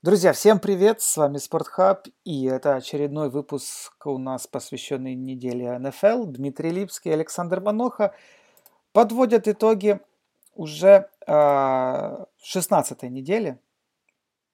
[0.00, 1.00] Друзья, всем привет!
[1.00, 6.26] С вами Спортхаб, и это очередной выпуск у нас, посвященный неделе НФЛ.
[6.26, 8.14] Дмитрий Липский и Александр Маноха
[8.92, 9.98] подводят итоги
[10.54, 13.58] уже э, 16-й недели,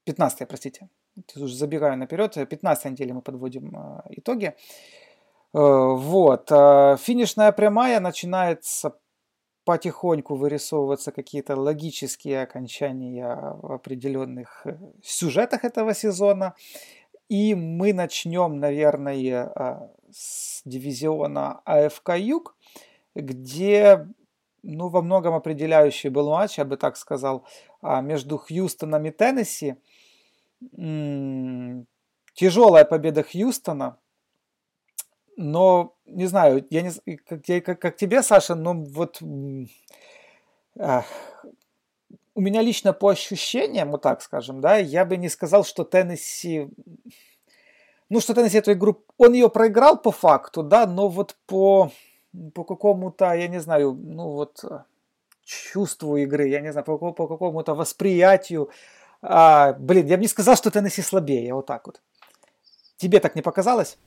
[0.07, 0.88] 15-й, простите,
[1.37, 4.47] уже забегаю наперед, 15-й недели мы подводим э, итоги.
[4.47, 4.54] Э,
[5.53, 8.97] вот, э, финишная прямая начинается
[9.65, 16.55] потихоньку вырисовываться какие-то логические окончания в определенных э, сюжетах этого сезона.
[17.28, 22.56] И мы начнем, наверное, а, с дивизиона АФК Юг,
[23.14, 24.06] где
[24.62, 27.46] ну, во многом определяющий был матч, я бы так сказал,
[27.82, 29.76] а, между Хьюстоном и Теннесси.
[32.34, 33.98] Тяжелая победа Хьюстона,
[35.37, 39.20] но не знаю, я не как, я, как, как тебе, Саша, но вот
[40.79, 41.05] ах,
[42.34, 46.69] у меня лично по ощущениям, вот так скажем, да, я бы не сказал, что Теннесси,
[48.09, 51.91] ну, что Теннесси эту игру, он ее проиграл по факту, да, но вот по,
[52.54, 54.65] по какому-то, я не знаю, ну, вот
[55.45, 58.71] чувству игры, я не знаю, по, по какому-то восприятию,
[59.23, 62.01] а, блин, я бы не сказал, что Теннесси слабее, вот так вот.
[62.96, 63.98] Тебе так не показалось?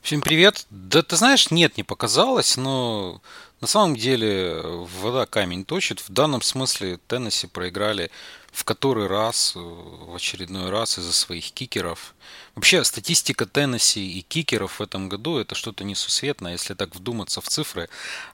[0.00, 0.64] Всем привет.
[0.70, 3.20] Да ты знаешь, нет, не показалось, но
[3.60, 4.60] на самом деле
[5.02, 5.98] вода камень точит.
[6.00, 8.12] В данном смысле Теннесси проиграли
[8.52, 12.14] в который раз, в очередной раз из-за своих кикеров.
[12.54, 17.48] Вообще статистика Теннесси и кикеров в этом году это что-то несусветное, если так вдуматься в
[17.48, 17.88] цифры.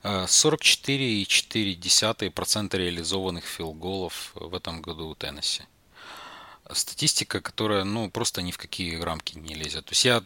[0.04, 5.62] 44,4% реализованных филголов в этом году у Теннесси
[6.72, 9.86] статистика, которая, ну, просто ни в какие рамки не лезет.
[9.86, 10.22] То есть я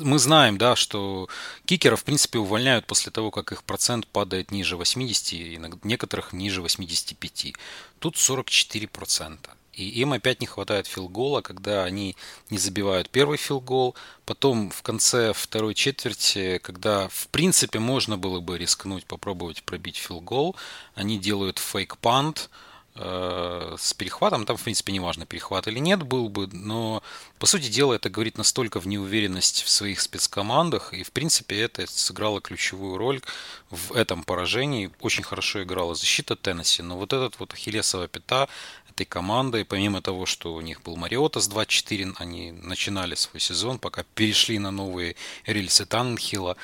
[0.00, 1.28] мы знаем, да, что
[1.66, 6.62] кикеров, в принципе, увольняют после того, как их процент падает ниже 80, и некоторых ниже
[6.62, 7.54] 85.
[7.98, 9.38] Тут 44%.
[9.74, 12.16] И им опять не хватает филгола, когда они
[12.50, 13.94] не забивают первый филгол.
[14.24, 20.56] Потом в конце второй четверти, когда в принципе можно было бы рискнуть, попробовать пробить филгол,
[20.94, 22.50] они делают фейк-пант,
[22.94, 27.02] с перехватом, там, в принципе, неважно, перехват или нет был бы, но,
[27.38, 31.86] по сути дела, это говорит настолько в неуверенность в своих спецкомандах, и, в принципе, это
[31.86, 33.22] сыграло ключевую роль
[33.70, 34.90] в этом поражении.
[35.00, 38.48] Очень хорошо играла защита Теннесси, но вот этот вот ахиллесова пята
[38.90, 43.78] этой командой, помимо того, что у них был Мариота с 24, они начинали свой сезон,
[43.78, 46.56] пока перешли на новые рельсы Таннхилла.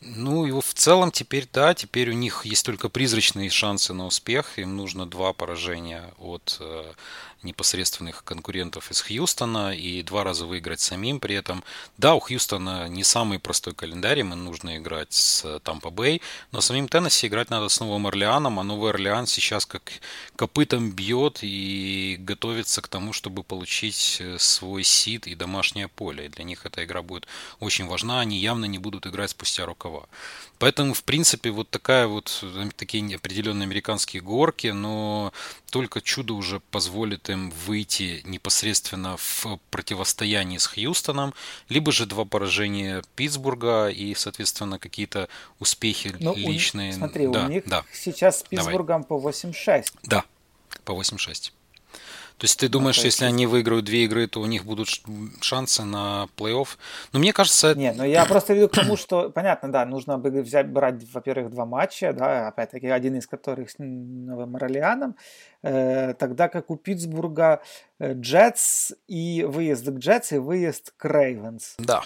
[0.00, 4.58] Ну, и в целом теперь, да, теперь у них есть только призрачные шансы на успех.
[4.58, 6.92] Им нужно два поражения от э,
[7.44, 11.20] непосредственных конкурентов из Хьюстона и два раза выиграть самим.
[11.20, 11.62] При этом,
[11.98, 16.22] да, у Хьюстона не самый простой календарь, им нужно играть с Тампа Бэй,
[16.52, 19.92] но самим Теннесси играть надо с Новым Орлеаном, а Новый Орлеан сейчас как
[20.36, 26.26] копытом бьет и готовится к тому, чтобы получить э, свой сид и домашнее поле.
[26.26, 27.26] И для них эта игра будет
[27.60, 30.06] очень важна, они явно не будут играть спустя рукава.
[30.58, 35.32] Поэтому, в принципе, вот такая вот, э, такие определенные американские горки, но
[35.70, 41.34] только чудо уже позволит им выйти непосредственно в противостоянии с Хьюстоном,
[41.68, 45.28] либо же два поражения Питтсбурга и, соответственно, какие-то
[45.58, 46.92] успехи ну, личные.
[46.92, 47.84] У, смотри, да, у них да.
[47.92, 49.22] сейчас с Питтсбургом Давай.
[49.22, 49.92] по 8-6.
[50.04, 50.24] Да,
[50.84, 51.52] по 8-6.
[52.38, 54.88] То есть ты думаешь, ну, если они выиграют две игры, то у них будут
[55.40, 56.68] шансы на плей-офф?
[57.12, 57.74] Но мне кажется...
[57.74, 61.50] Не, ну я просто веду к тому, что, понятно, да, нужно бы взять, брать, во-первых,
[61.50, 65.14] два матча, да, опять-таки один из которых с Новым Орлеаном,
[65.62, 67.62] э, тогда как у Питтсбурга
[68.00, 71.76] э, Джетс и выезд к Джетс и выезд к Рейвенс.
[71.78, 72.02] Да,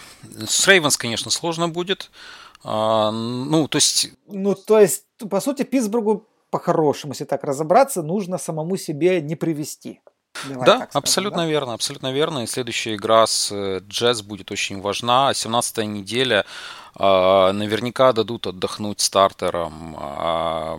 [0.47, 2.10] с Рейвенс, конечно, сложно будет.
[2.65, 4.12] А, ну, то есть...
[4.27, 10.00] Ну, то есть, по сути, Питтсбургу по-хорошему, если так разобраться, нужно самому себе не привести.
[10.47, 11.47] Давай да, абсолютно да?
[11.47, 12.44] верно, абсолютно верно.
[12.44, 13.53] И следующая игра с
[13.88, 15.34] Джетс будет очень важна.
[15.34, 16.44] 17 неделя
[16.99, 20.78] э, наверняка дадут отдохнуть стартерам э,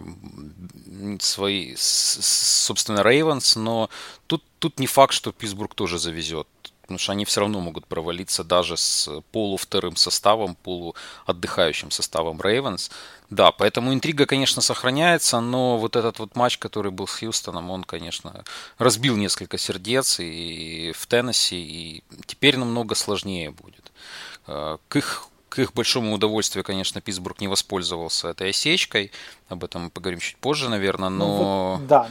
[1.20, 3.90] свои, собственно, Рейвенс, но
[4.28, 6.48] тут, тут не факт, что Питтсбург тоже завезет
[6.90, 12.90] потому что они все равно могут провалиться даже с полувторым составом, полуотдыхающим составом Рейвенс.
[13.30, 17.84] Да, поэтому интрига, конечно, сохраняется, но вот этот вот матч, который был с Хьюстоном, он,
[17.84, 18.44] конечно,
[18.80, 23.92] разбил несколько сердец и в Теннесси, и теперь намного сложнее будет.
[24.48, 29.12] Э, к их к их большому удовольствию, конечно, Питтсбург не воспользовался этой осечкой.
[29.48, 31.26] Об этом мы поговорим чуть позже, наверное, но...
[31.26, 32.08] Ну, вот, да,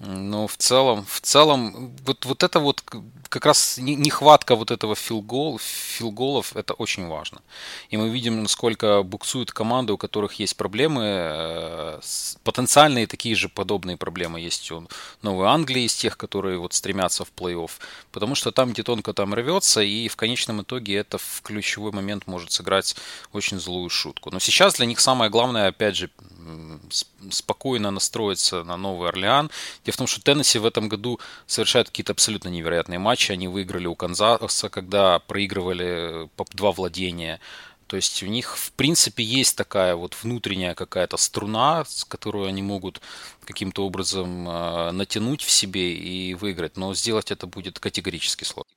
[0.00, 2.84] но в целом, в целом, вот, вот это вот
[3.28, 7.40] как раз нехватка вот этого филгол, филголов, это очень важно.
[7.90, 12.00] И мы видим, насколько буксуют команды, у которых есть проблемы, э,
[12.44, 14.88] потенциальные такие же подобные проблемы есть у
[15.22, 17.70] Новой Англии, из тех, которые вот стремятся в плей-офф.
[18.12, 22.26] Потому что там, где тонко там рвется, и в конечном итоге это в ключевой момент
[22.26, 22.94] может сыграть
[23.32, 24.30] очень злую шутку.
[24.30, 26.10] Но сейчас для них самое главное, опять же,
[27.30, 29.50] спокойно настроиться на Новый Орлеан.
[29.84, 33.32] Дело в том, что Теннесси в этом году совершают какие-то абсолютно невероятные матчи.
[33.32, 37.40] Они выиграли у Канзаса, когда проигрывали по два владения.
[37.88, 42.60] То есть у них, в принципе, есть такая вот внутренняя какая-то струна, с которой они
[42.60, 43.00] могут
[43.46, 46.76] каким-то образом э, натянуть в себе и выиграть.
[46.76, 48.67] Но сделать это будет категорически сложно.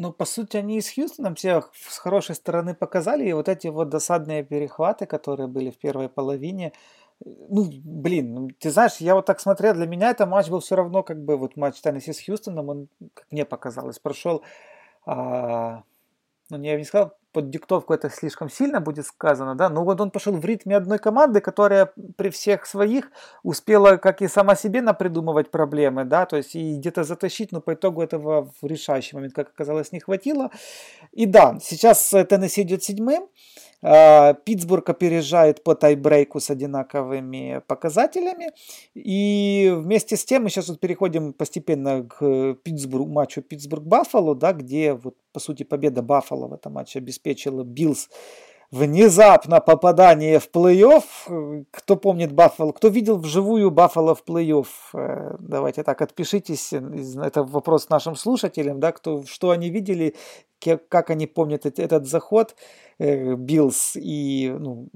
[0.00, 3.66] Ну, по сути, они и с Хьюстоном все с хорошей стороны показали, и вот эти
[3.66, 6.72] вот досадные перехваты, которые были в первой половине,
[7.24, 10.76] ну, блин, ну, ты знаешь, я вот так смотрел, для меня это матч был все
[10.76, 14.44] равно, как бы, вот матч Теннесси с Хьюстоном, он, как мне показалось, прошел,
[15.06, 15.82] а,
[16.50, 20.00] ну, я бы не сказал, под диктовку это слишком сильно будет сказано, да, но вот
[20.00, 23.10] он пошел в ритме одной команды, которая при всех своих
[23.42, 27.74] успела, как и сама себе, напридумывать проблемы, да, то есть и где-то затащить, но по
[27.74, 30.50] итогу этого в решающий момент, как оказалось, не хватило.
[31.12, 33.28] И да, сейчас Теннесси идет седьмым,
[33.80, 38.50] Питтсбург опережает по тайбрейку с одинаковыми показателями.
[38.94, 44.94] И вместе с тем мы сейчас вот переходим постепенно к Питтсбург, матчу Питтсбург-Баффало, да, где
[44.94, 48.08] вот, по сути победа Баффало в этом матче обеспечила Биллс
[48.70, 51.64] внезапно попадание в плей-офф.
[51.70, 57.88] Кто помнит Баффало, кто видел вживую Баффало в плей-офф, э, давайте так, отпишитесь, это вопрос
[57.88, 60.14] нашим слушателям, да, кто, что они видели,
[60.88, 62.56] как они помнят этот заход
[62.98, 64.88] э, Биллс и ну,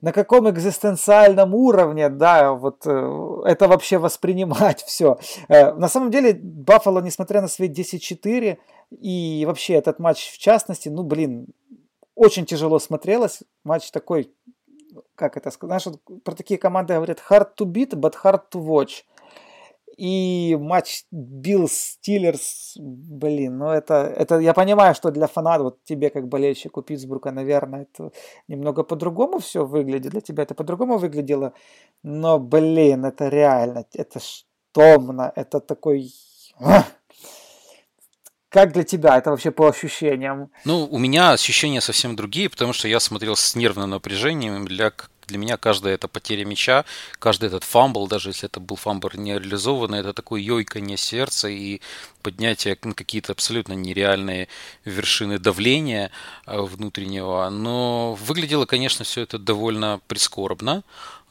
[0.00, 5.18] на каком экзистенциальном уровне, да, вот э, это вообще воспринимать все.
[5.48, 8.58] На самом деле, Баффало, несмотря на свои 10-4,
[8.90, 11.46] и вообще этот матч в частности, ну, блин,
[12.14, 13.42] очень тяжело смотрелось.
[13.64, 14.32] Матч такой,
[15.14, 15.86] как это сказать,
[16.24, 19.04] про такие команды говорят hard to beat, but hard to watch.
[19.96, 26.10] И матч Билл Стиллерс, блин, ну это, это, я понимаю, что для фанатов, вот тебе
[26.10, 28.10] как болельщику Питтсбурга, наверное, это
[28.48, 31.52] немного по-другому все выглядит, для тебя это по-другому выглядело,
[32.02, 36.12] но, блин, это реально, это ж томно, это такой...
[38.48, 40.50] Как для тебя это вообще по ощущениям?
[40.66, 44.66] Ну, у меня ощущения совсем другие, потому что я смотрел с нервным напряжением.
[44.66, 44.92] Для,
[45.26, 46.84] для меня каждая эта потеря мяча,
[47.18, 51.80] каждый этот фамбл, даже если это был фамбл не реализованный, это такое йойканье сердца и
[52.22, 54.48] поднятие на какие-то абсолютно нереальные
[54.84, 56.10] вершины давления
[56.46, 57.48] э, внутреннего.
[57.50, 60.82] Но выглядело, конечно, все это довольно прискорбно.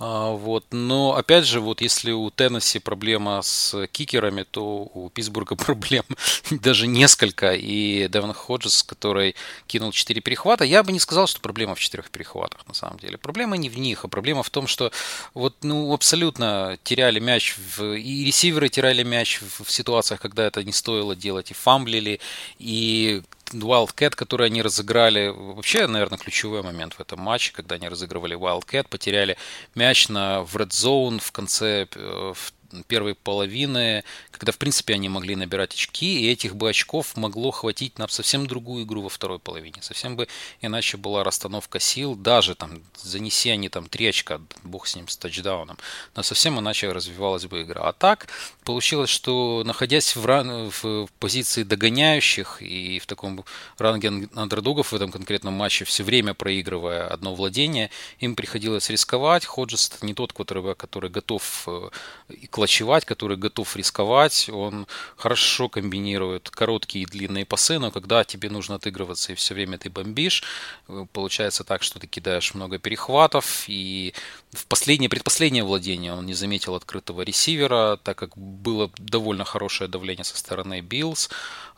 [0.04, 0.66] А, вот.
[0.72, 6.06] Но опять же, вот если у Теннесси проблема с кикерами, то у Питтсбурга проблем
[6.50, 7.54] даже несколько.
[7.54, 9.36] И Девлин Ходжес, который
[9.68, 13.20] кинул 4 перехвата, я бы не сказал, что проблема в 4 перехватах на самом деле.
[13.20, 14.92] Проблема не в них, а проблема в том, что
[15.36, 20.74] вот ну абсолютно теряли мяч, в, и ресиверы теряли мяч в, ситуациях, когда это не
[20.74, 22.20] стоило делать, и фамблили,
[22.58, 23.22] и
[23.60, 28.88] Wildcat, который они разыграли, вообще, наверное, ключевой момент в этом матче, когда они разыгрывали Wildcat,
[28.90, 29.38] потеряли
[29.76, 32.54] мяч на в Red Zone в конце э, в
[32.88, 37.98] первой половины, когда, в принципе, они могли набирать очки, и этих бы очков могло хватить
[38.00, 39.82] на совсем другую игру во второй половине.
[39.82, 40.28] Совсем бы
[40.62, 45.18] иначе была расстановка сил, даже там, занеси они там три очка, бог с ним, с
[45.18, 45.78] тачдауном,
[46.16, 47.82] но совсем иначе развивалась бы игра.
[47.88, 48.28] А так,
[48.64, 50.70] получилось, что находясь в, ран...
[50.70, 53.46] в позиции догоняющих и в таком
[53.78, 59.46] ранге андердогов в этом конкретном матче, все время проигрывая одно владение, им приходилось рисковать.
[59.46, 61.90] Ходжес не тот, который, который готов э,
[62.30, 64.48] и клочевать, который готов рисковать.
[64.54, 64.86] Он
[65.18, 69.90] хорошо комбинирует короткие и длинные пасы, но когда тебе нужно отыгрываться и все время ты
[69.90, 70.44] бомбишь,
[70.88, 73.64] э, получается так, что ты кидаешь много перехватов.
[73.68, 74.14] И
[74.52, 80.24] в последнее, предпоследнее владение он не заметил открытого ресивера, так как было довольно хорошее давление
[80.24, 81.30] со стороны Биллс.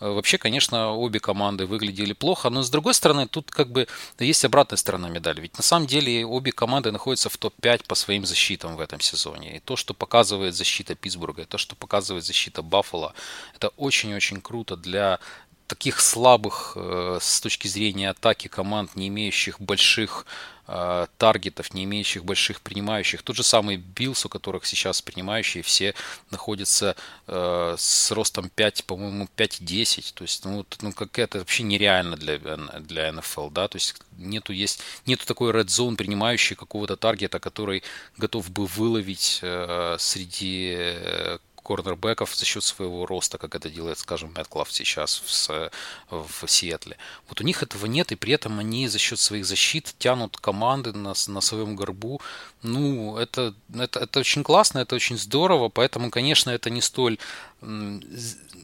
[0.02, 3.88] Э, вообще, конечно, обе команды выглядели плохо, но с другой стороны, тут как бы
[4.20, 5.40] есть обратная сторона медали.
[5.40, 9.56] Ведь на самом деле обе команды находятся в топ-5 по своим защитам в этом сезоне.
[9.56, 13.13] И то, что показывает защита Питтсбурга, и то, что показывает защита Баффала,
[13.56, 15.20] это очень-очень круто для
[15.68, 20.25] таких слабых э, с точки зрения атаки команд, не имеющих больших
[20.67, 23.22] э, таргетов, не имеющих больших принимающих.
[23.24, 25.93] Тот же самый Биллс, у которых сейчас принимающие все
[26.32, 26.96] находятся
[27.27, 30.13] э, с ростом 5, по-моему, 5-10.
[30.13, 34.53] То есть, ну, ну как это вообще нереально для, для NFL, да, то есть нету,
[34.53, 37.84] есть, нету такой red zone принимающий какого-то таргета, который
[38.17, 44.72] готов бы выловить э, среди корнербеков за счет своего роста, как это делает, скажем, Меткалф
[44.72, 45.72] сейчас в,
[46.10, 46.98] в Сиэтле.
[47.29, 50.93] Вот у них этого нет, и при этом они за счет своих защит тянут команды
[50.93, 52.22] на, на своем горбу.
[52.62, 57.17] Ну, это, это, это очень классно, это очень здорово, поэтому, конечно, это не столь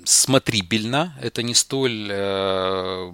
[0.06, 3.12] смотрибельно, это не столь э,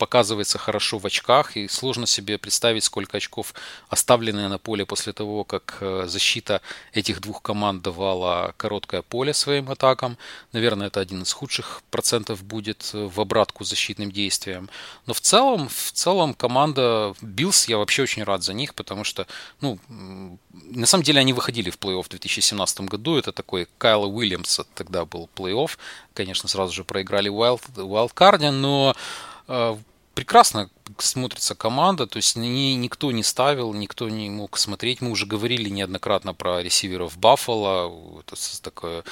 [0.00, 3.52] показывается хорошо в очках, и сложно себе представить, сколько очков
[3.90, 6.62] оставлены на поле после того, как э, защита
[6.94, 10.16] этих двух команд давала короткое поле своим атакам.
[10.52, 14.70] Наверное, это один из худших процентов будет э, в обратку защитным действиям.
[15.06, 19.26] Но в целом, в целом команда Биллс, я вообще очень рад за них, потому что,
[19.60, 19.78] ну,
[20.48, 23.18] на самом деле они выходили в плей-офф в 2017 году.
[23.18, 25.76] Это такой Кайла Уильямса тогда был плей-офф.
[26.14, 27.38] Конечно, сразу же проиграли в
[27.76, 28.94] Wildcard, но
[29.48, 29.76] э,
[30.14, 35.00] прекрасно смотрится команда, то есть ни, никто не ставил, никто не мог смотреть.
[35.00, 39.04] Мы уже говорили неоднократно про ресиверов Баффала, это такое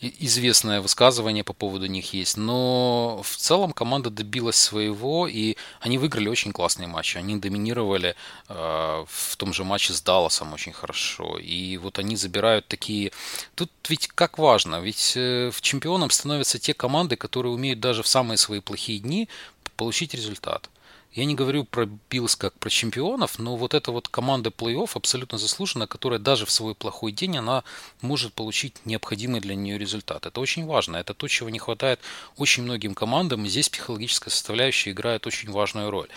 [0.00, 6.28] известное высказывание по поводу них есть, но в целом команда добилась своего, и они выиграли
[6.28, 8.14] очень классные матчи, они доминировали
[8.48, 13.12] э, в том же матче с Далласом очень хорошо, и вот они забирают такие...
[13.54, 18.38] Тут ведь как важно, ведь э, чемпионом становятся те команды, которые умеют даже в самые
[18.38, 19.28] свои плохие дни
[19.76, 20.70] получить результат.
[21.14, 25.38] Я не говорю про Биллс как про чемпионов, но вот эта вот команда плей-офф абсолютно
[25.38, 27.62] заслуженная, которая даже в свой плохой день, она
[28.00, 30.26] может получить необходимый для нее результат.
[30.26, 30.96] Это очень важно.
[30.96, 32.00] Это то, чего не хватает
[32.36, 36.08] очень многим командам, и здесь психологическая составляющая играет очень важную роль.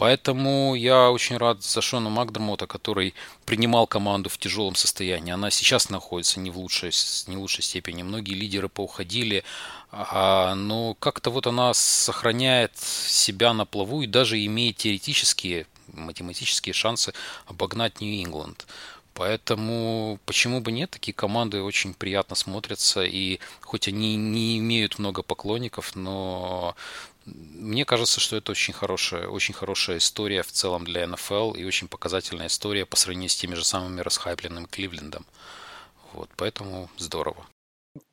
[0.00, 3.12] Поэтому я очень рад за Шона Макдермота, который
[3.44, 5.30] принимал команду в тяжелом состоянии.
[5.30, 6.90] Она сейчас находится не в лучшей,
[7.26, 8.02] не лучшей степени.
[8.02, 9.44] Многие лидеры поуходили,
[9.92, 17.12] а, но как-то вот она сохраняет себя на плаву и даже имеет теоретические, математические шансы
[17.44, 18.66] обогнать Нью-Ингланд.
[19.12, 25.22] Поэтому почему бы нет, такие команды очень приятно смотрятся, и хоть они не имеют много
[25.22, 26.74] поклонников, но
[27.34, 31.88] мне кажется, что это очень хорошая, очень хорошая история в целом для НФЛ и очень
[31.88, 35.26] показательная история по сравнению с теми же самыми расхайпленным Кливлендом.
[36.12, 37.46] Вот, поэтому здорово.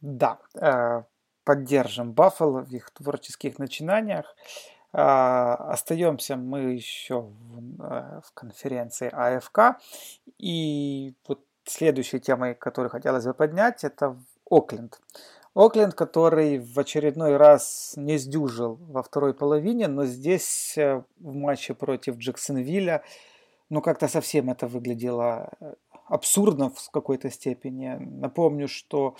[0.02, 1.04] Да, э,
[1.44, 4.36] поддержим Баффало в их творческих начинаниях.
[4.94, 9.80] А, остаемся мы еще в, э, в конференции АФК.
[10.38, 14.18] И вот следующей темой, которую хотелось бы поднять, это
[14.50, 15.00] Окленд.
[15.00, 15.02] Окленд,
[15.92, 22.18] который в очередной раз не сдюжил во второй половине, но здесь э, в матче против
[22.18, 23.02] Джексонвилля,
[23.72, 25.74] ну как-то совсем это выглядело э,
[26.10, 27.98] абсурдно в какой-то степени.
[28.00, 29.16] Напомню, что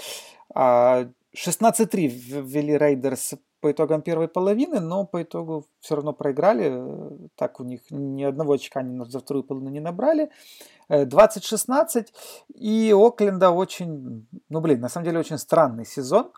[0.54, 6.84] 16-3 а, вели Рейдерс по итогам первой половины, но по итогу все равно проиграли.
[7.36, 10.30] Так у них ни одного очка они за вторую половину не набрали.
[10.90, 11.96] 20-16.
[11.96, 12.04] Э,
[12.54, 16.32] и Окленда очень, ну блин, на самом деле очень странный сезон.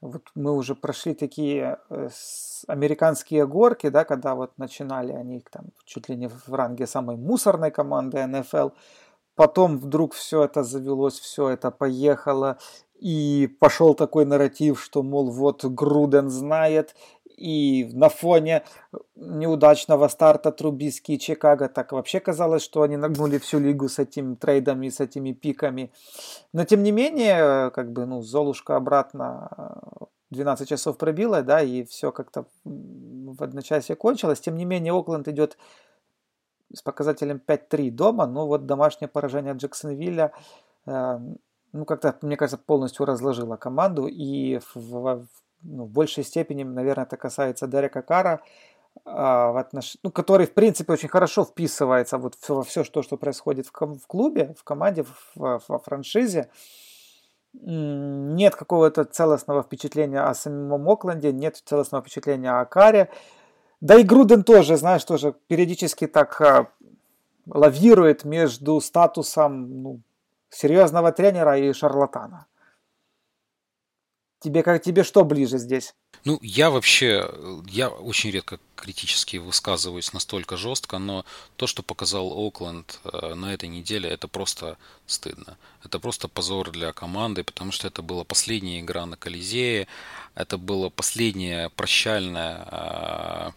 [0.00, 2.08] Вот мы уже прошли такие э,
[2.66, 7.70] американские горки, да, когда вот начинали они там чуть ли не в ранге самой мусорной
[7.70, 8.70] команды НФЛ.
[9.34, 12.58] Потом вдруг все это завелось, все это поехало,
[12.98, 16.94] и пошел такой нарратив, что, мол, вот Груден знает,
[17.36, 18.64] и на фоне
[19.14, 24.34] неудачного старта Трубиски и Чикаго так вообще казалось, что они нагнули всю лигу с этими
[24.34, 25.92] трейдами, с этими пиками.
[26.52, 29.50] Но тем не менее, как бы, ну, Золушка обратно
[30.30, 34.40] 12 часов пробила, да, и все как-то в одночасье кончилось.
[34.40, 35.58] Тем не менее, Окленд идет
[36.72, 40.32] с показателем 5-3 дома, но вот домашнее поражение Джексонвилля
[40.86, 41.18] э,
[41.72, 45.26] ну, как-то, мне кажется, полностью разложила команду, и в, в,
[45.62, 48.42] ну, в большей степени, наверное, это касается Дерека Кара,
[49.04, 49.96] а, в отнош...
[50.02, 54.06] ну, который, в принципе, очень хорошо вписывается вот во все, что, что происходит в, в
[54.06, 56.50] клубе, в команде, в, во франшизе.
[57.52, 63.08] Нет какого-то целостного впечатления о самом Окленде, нет целостного впечатления о Каре.
[63.80, 66.68] Да и Груден тоже, знаешь, тоже периодически так а,
[67.46, 70.00] лавирует между статусом ну,
[70.50, 72.46] серьезного тренера и шарлатана.
[74.40, 75.94] Тебе, как, тебе что ближе здесь?
[76.24, 77.28] Ну, я вообще,
[77.66, 81.24] я очень редко критически высказываюсь настолько жестко, но
[81.56, 84.76] то, что показал Окленд э, на этой неделе, это просто
[85.06, 85.56] стыдно.
[85.82, 89.88] Это просто позор для команды, потому что это была последняя игра на Колизее,
[90.34, 93.54] это была последняя прощальная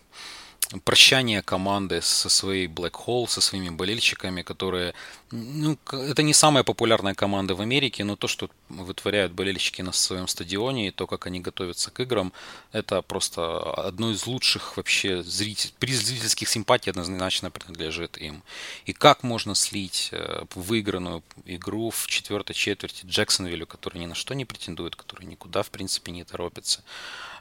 [0.83, 4.93] прощание команды со своей Black Hole, со своими болельщиками, которые,
[5.31, 10.27] ну, это не самая популярная команда в Америке, но то, что вытворяют болельщики на своем
[10.27, 12.31] стадионе и то, как они готовятся к играм,
[12.71, 18.43] это просто одно из лучших вообще зритель, при зрительских симпатий однозначно принадлежит им.
[18.85, 24.35] И как можно слить э, выигранную игру в четвертой четверти Джексонвиллю, который ни на что
[24.35, 26.83] не претендует, который никуда, в принципе, не торопится,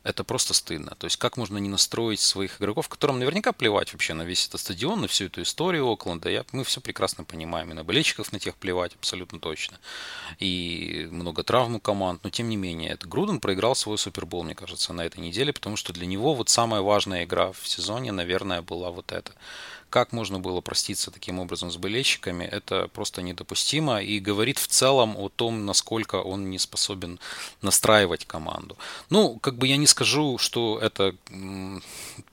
[0.02, 0.94] это просто стыдно.
[0.98, 4.60] То есть как можно не настроить своих игроков, которым наверняка плевать вообще на весь этот
[4.60, 6.28] стадион, на всю эту историю Окленда.
[6.30, 7.70] Я, мы все прекрасно понимаем.
[7.70, 9.78] И на болельщиков на тех плевать абсолютно точно.
[10.38, 12.24] И много травм у команд.
[12.24, 15.76] Но тем не менее, это Груден проиграл свой Супербол, мне кажется, на этой неделе, потому
[15.76, 19.32] что для него вот самая важная игра в сезоне, наверное, была вот эта.
[19.90, 25.16] Как можно было проститься таким образом с болельщиками, это просто недопустимо и говорит в целом
[25.16, 27.18] о том, насколько он не способен
[27.62, 28.76] настраивать команду.
[29.08, 31.14] Ну, как бы я не скажу, что это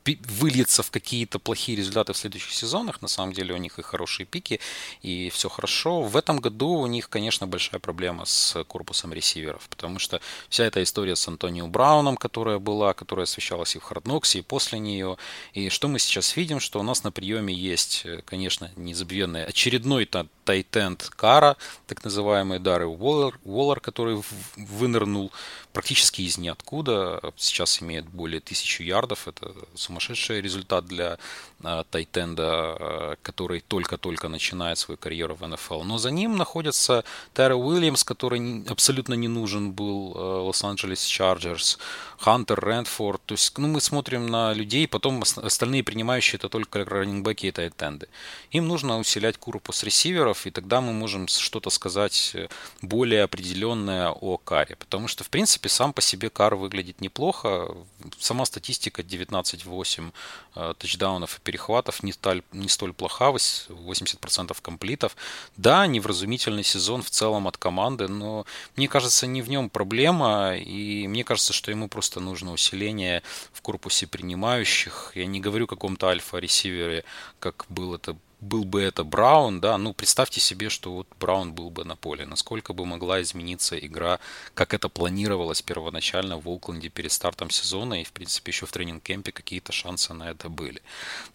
[0.06, 3.02] выльется в какие-то плохие результаты в следующих сезонах.
[3.02, 4.60] На самом деле у них и хорошие пики,
[5.02, 6.04] и все хорошо.
[6.04, 10.84] В этом году у них, конечно, большая проблема с корпусом ресиверов, потому что вся эта
[10.84, 15.18] история с Антонио Брауном, которая была, которая освещалась и в Хардноксе, и после нее.
[15.54, 20.10] И что мы сейчас видим, что у нас на приеме есть, э, конечно, незабвенный очередной
[20.44, 21.58] тайтенд Кара,
[21.88, 24.22] так называемый Даррен Уоллер, Уоллер, который
[24.56, 25.32] вынырнул
[25.76, 27.20] практически из ниоткуда.
[27.36, 29.28] Сейчас имеет более тысячи ярдов.
[29.28, 31.18] Это сумасшедший результат для
[31.64, 35.84] э, Тайтенда, э, который только-только начинает свою карьеру в НФЛ.
[35.84, 37.04] Но за ним находится
[37.34, 41.78] Тайрелл Уильямс, который абсолютно не нужен был э, Лос-Анджелес Чарджерс,
[42.20, 43.22] Хантер, Ренфроу.
[43.26, 48.08] То есть ну, мы смотрим на людей, потом остальные принимающие это только раннингбеки и тайтенды.
[48.52, 52.36] Им нужно усилять корпус ресиверов, и тогда мы можем что-то сказать
[52.82, 54.78] более определенное о Каре.
[54.78, 57.76] Потому что, в принципе, сам по себе Кар выглядит неплохо.
[58.20, 60.12] Сама статистика 19-8
[60.56, 65.16] э, тачдаунов и перехватов не столь, не столь плоха, 80% комплитов.
[65.58, 68.46] Да, невразумительный сезон в целом от команды, но
[68.76, 73.62] мне кажется, не в нем проблема, и мне кажется, что ему просто нужно усиление в
[73.62, 75.12] корпусе принимающих.
[75.16, 77.04] Я не говорю о каком-то альфа-ресивере,
[77.40, 81.70] как был это был бы это Браун, да, ну представьте себе, что вот Браун был
[81.70, 84.20] бы на поле, насколько бы могла измениться игра,
[84.54, 89.32] как это планировалось первоначально в Окленде перед стартом сезона, и в принципе еще в тренинг-кемпе
[89.32, 90.82] какие-то шансы на это были.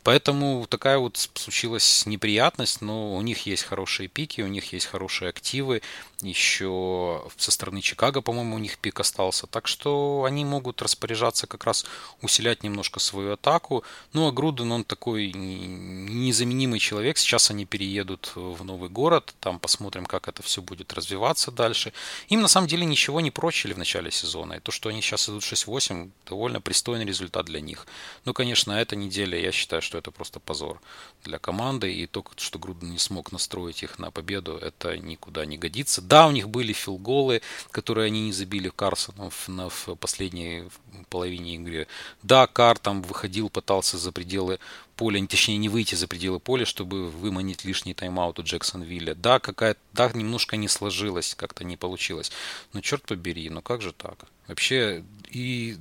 [0.02, 5.28] Поэтому такая вот случилась неприятность, но у них есть хорошие пики, у них есть хорошие
[5.28, 5.82] активы,
[6.22, 11.64] еще со стороны Чикаго, по-моему, у них пик остался, так что они могут распоряжаться как
[11.64, 11.86] раз
[12.22, 17.18] усилять немножко свою атаку, ну а Груден, он такой незаменимый человек.
[17.18, 21.92] Сейчас они переедут в новый город, там посмотрим, как это все будет развиваться дальше.
[22.28, 24.54] Им на самом деле ничего не прочили в начале сезона.
[24.54, 27.86] И то, что они сейчас идут 6-8, довольно пристойный результат для них.
[28.24, 30.80] Ну, конечно, эта неделя, я считаю, что это просто позор
[31.24, 31.92] для команды.
[31.92, 36.02] И то, что Груден не смог настроить их на победу, это никуда не годится.
[36.10, 40.64] Да, у них были филголы, которые они не забили Карсонов на, в последней
[41.08, 41.86] половине игры.
[42.24, 44.58] Да, Кар там выходил, пытался за пределы
[45.00, 49.14] поля, точнее не выйти за пределы поля, чтобы выманить лишний тайм-аут у Джексонвилля.
[49.14, 52.30] Да, какая да, немножко не сложилось, как-то не получилось.
[52.74, 54.18] Но черт побери, ну как же так?
[54.46, 55.78] Вообще, и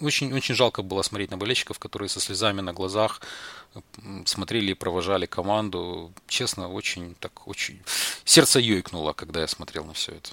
[0.00, 3.22] очень-очень жалко было смотреть на болельщиков, которые со слезами на глазах
[4.24, 6.12] смотрели и провожали команду.
[6.28, 7.82] Честно, очень так, очень...
[8.24, 10.30] Сердце ёйкнуло, когда я смотрел на все это.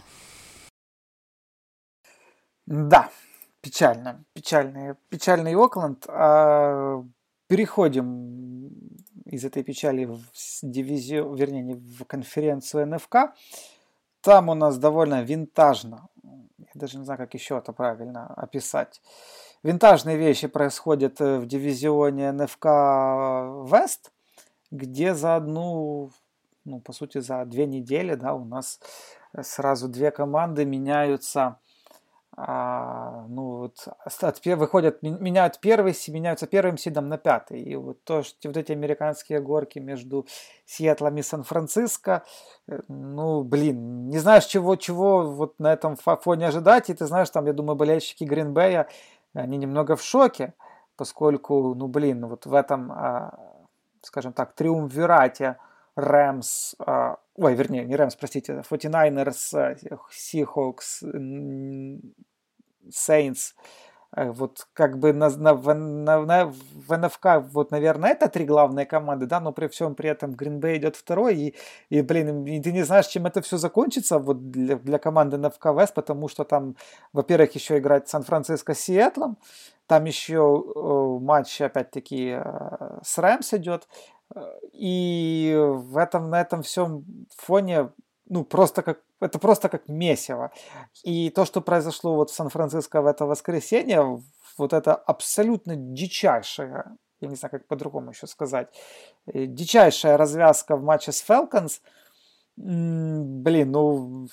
[2.67, 3.09] Да,
[3.61, 4.23] печально.
[4.35, 6.05] Печальный, печальный Окленд.
[6.07, 7.03] А
[7.49, 8.69] переходим
[9.25, 10.21] из этой печали в
[10.61, 13.33] дивизию, вернее, в конференцию НФК.
[14.21, 19.01] Там у нас довольно винтажно, я даже не знаю, как еще это правильно описать.
[19.63, 22.65] Винтажные вещи происходят э, в дивизионе НФК
[23.71, 24.11] Вест,
[24.71, 26.11] где за одну,
[26.65, 28.79] ну, по сути, за две недели, да, у нас
[29.41, 31.57] сразу две команды меняются
[32.41, 33.85] а, ну вот
[34.21, 37.61] от, выходят, меняют первый, меняются первым сидом на пятый.
[37.61, 40.25] И вот то, что вот эти американские горки между
[40.65, 42.23] Сиэтлом и Сан-Франциско,
[42.69, 46.89] э, ну, блин, не знаешь, чего, чего вот на этом фоне ожидать.
[46.89, 48.87] И ты знаешь, там, я думаю, болельщики Гринбея,
[49.33, 50.53] они немного в шоке,
[50.95, 53.37] поскольку, ну, блин, вот в этом, а,
[54.01, 55.57] скажем так, триумвирате
[55.97, 59.77] Рэмс, а, ой, вернее, не Рэмс, простите, 49ers,
[60.09, 61.03] Seahawks,
[62.91, 63.53] Saints,
[64.15, 68.85] э, вот как бы на, на, на, на, в НФК, вот, наверное, это три главные
[68.85, 71.55] команды, да, но при всем при этом Bay идет второй, и,
[71.89, 75.67] и блин, и ты не знаешь, чем это все закончится вот для, для команды НФК
[75.67, 76.75] Вест, потому что там,
[77.13, 79.37] во-первых, еще играть Сан-Франциско с Сиэтлом,
[79.87, 80.63] Там еще
[81.21, 82.39] матч, опять-таки,
[83.03, 83.87] с Рэмс идет.
[84.73, 87.03] И в этом, на этом всем
[87.35, 87.89] фоне,
[88.27, 90.51] ну, просто как, это просто как месиво.
[91.03, 94.21] И то, что произошло вот в Сан-Франциско в это воскресенье,
[94.57, 96.85] вот это абсолютно дичайшее,
[97.21, 98.67] я не знаю, как по-другому еще сказать,
[99.27, 101.81] э, дичайшая развязка в матче с Falcons,
[102.55, 104.27] блин, ну,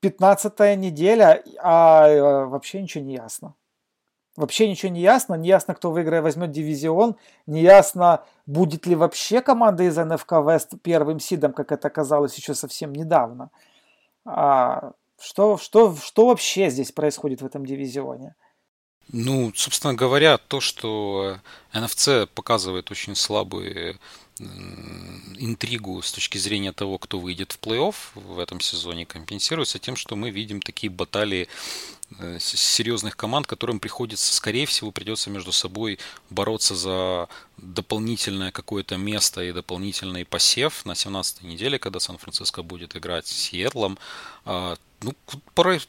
[0.00, 3.54] 15 неделя, а э, вообще ничего не ясно.
[4.36, 7.16] Вообще ничего не ясно, не ясно, кто выиграет, возьмет дивизион,
[7.46, 12.54] не ясно, будет ли вообще команда из НФК Вест первым сидом, как это казалось еще
[12.54, 13.50] совсем недавно.
[14.24, 18.34] А что, что, что вообще здесь происходит в этом дивизионе?
[19.12, 21.36] Ну, собственно говоря, то, что
[21.72, 23.98] NFC показывает очень слабые
[24.38, 30.16] интригу с точки зрения того, кто выйдет в плей-офф в этом сезоне, компенсируется тем, что
[30.16, 31.48] мы видим такие баталии
[32.18, 35.98] Э, серьезных команд, которым приходится, скорее всего, придется между собой
[36.30, 43.26] бороться за дополнительное какое-то место и дополнительный посев на 17 неделе, когда Сан-Франциско будет играть
[43.26, 43.98] с Сиэтлом.
[44.44, 45.14] А, ну,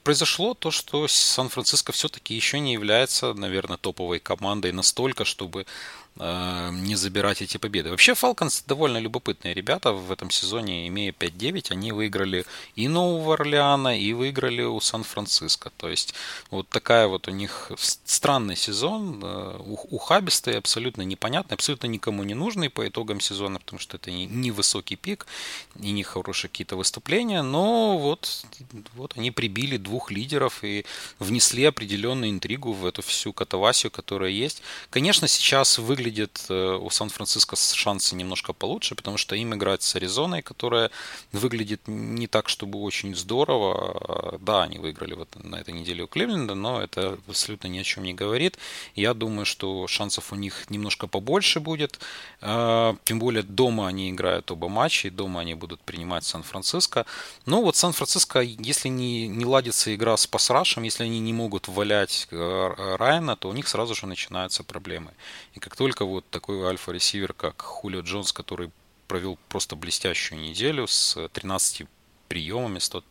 [0.03, 5.65] произошло то, что Сан-Франциско все-таки еще не является, наверное, топовой командой настолько, чтобы э,
[6.17, 7.89] не забирать эти победы.
[7.89, 13.99] Вообще, Falcons довольно любопытные ребята в этом сезоне, имея 5-9, они выиграли и Нового Орлеана,
[13.99, 15.71] и выиграли у Сан-Франциско.
[15.75, 16.13] То есть,
[16.51, 17.71] вот такая вот у них
[18.05, 19.57] странный сезон, э,
[19.91, 24.95] ухабистый, абсолютно непонятный, абсолютно никому не нужный по итогам сезона, потому что это не высокий
[24.95, 25.27] пик
[25.81, 28.45] и не хорошие какие-то выступления, но вот,
[28.93, 30.85] вот они прибили двух лидеров и
[31.19, 34.61] внесли определенную интригу в эту всю катавасию, которая есть.
[34.89, 36.04] Конечно, сейчас выглядит
[36.49, 40.91] э, у Сан-Франциско шансы немножко получше, потому что им играть с Аризоной, которая
[41.31, 44.37] выглядит не так, чтобы очень здорово.
[44.41, 48.03] Да, они выиграли вот на этой неделе у Кливленда, но это абсолютно ни о чем
[48.03, 48.57] не говорит.
[48.95, 51.99] Я думаю, что шансов у них немножко побольше будет.
[52.41, 57.05] А, тем более дома они играют оба матча, и дома они будут принимать Сан-Франциско.
[57.45, 62.27] Но вот Сан-Франциско, если не, не ладится игра с пасрашем, если они не могут валять
[62.31, 65.11] э, Райана, то у них сразу же начинаются проблемы.
[65.53, 68.71] И как только вот такой альфа-ресивер, как Хулио Джонс, который
[69.07, 71.87] провел просто блестящую неделю с 13
[72.27, 73.03] приемами, 100,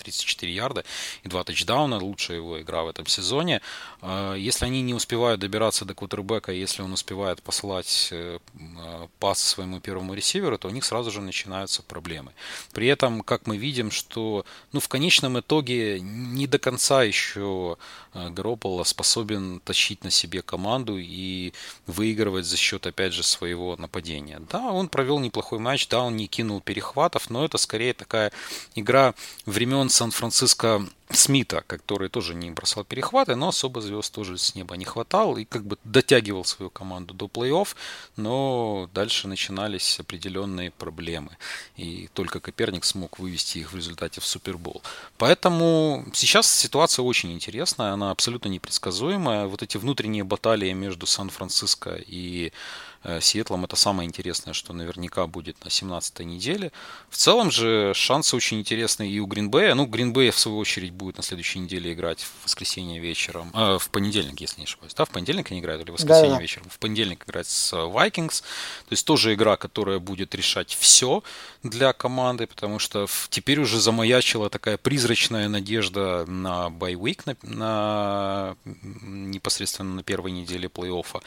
[0.00, 0.84] 34 ярда
[1.22, 3.60] и 2 тачдауна, лучшая его игра в этом сезоне.
[4.00, 8.38] А, если они не успевают добираться до квотербека, если он успевает послать э,
[8.78, 12.32] а, пас своему первому ресиверу, то у них сразу же начинаются проблемы.
[12.72, 17.76] При этом, как мы видим, что ну, в конечном итоге не до конца еще
[18.14, 21.52] э, Гаропола способен тащить на себе команду и
[21.86, 24.40] выигрывать за счет, опять же, своего нападения.
[24.50, 28.32] Да, он провел неплохой матч, да, он не кинул перехватов, но это скорее такая
[28.74, 29.14] игра
[29.46, 34.84] времен Сан-Франциско Смита, который тоже не бросал перехваты, но особо звезд тоже с неба не
[34.84, 37.68] хватал и как бы дотягивал свою команду до плей-офф,
[38.16, 41.36] но дальше начинались определенные проблемы.
[41.76, 44.82] И только Коперник смог вывести их в результате в Супербол.
[45.18, 49.46] Поэтому сейчас ситуация очень интересная, она абсолютно непредсказуемая.
[49.46, 52.52] Вот эти внутренние баталии между Сан-Франциско и
[53.20, 56.70] Сиэтлом это самое интересное, что наверняка будет на 17 неделе.
[57.08, 59.74] В целом же шансы очень интересные и у Гринбея.
[59.74, 63.50] Ну, Гринбея, в свою очередь, будет на следующей неделе играть в воскресенье вечером.
[63.54, 64.94] Э, в понедельник, если не ошибаюсь.
[64.94, 66.68] Да, в понедельник они играют или в воскресенье да, вечером?
[66.68, 68.42] В понедельник играть с Vikings.
[68.42, 71.22] То есть тоже игра, которая будет решать все
[71.62, 79.94] для команды, потому что теперь уже замаячила такая призрачная надежда на байвик, на, на непосредственно
[79.94, 81.22] на первой неделе плей-оффа.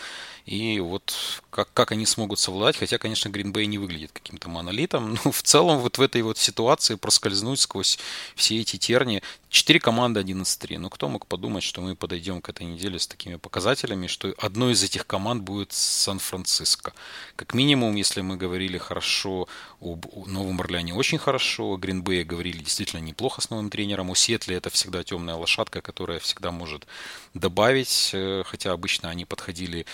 [0.46, 1.14] И вот
[1.50, 5.80] как, как они смогут совладать, хотя, конечно, Гринбей не выглядит каким-то монолитом, но в целом
[5.80, 8.00] вот в этой вот ситуации проскользнуть сквозь
[8.36, 9.22] все эти терни.
[9.50, 10.80] Четыре команды 11-3.
[10.80, 14.74] Ну, кто мог подумать, что мы подойдем к этой неделе с такими показателями, что одной
[14.74, 16.94] из этих команд будет Сан-Франциско.
[17.36, 19.48] Как минимум, если мы говорили хорошо
[19.80, 24.56] об Новом Орлеане очень хорошо, о Гринбее говорили действительно неплохо с новым тренером, у Сетли
[24.56, 26.88] это всегда темная лошадка, которая всегда может
[27.34, 29.86] добавить, э, хотя обычно они подходили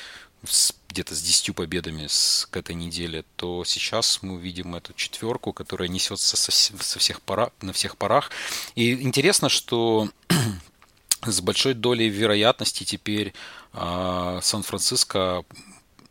[0.89, 5.87] где-то с 10 победами с, к этой неделе, то сейчас мы видим эту четверку, которая
[5.87, 8.31] несется со, со всех пора, на всех парах.
[8.75, 10.09] И интересно, что
[11.21, 13.33] с большой долей вероятности теперь
[13.73, 15.43] э, Сан-Франциско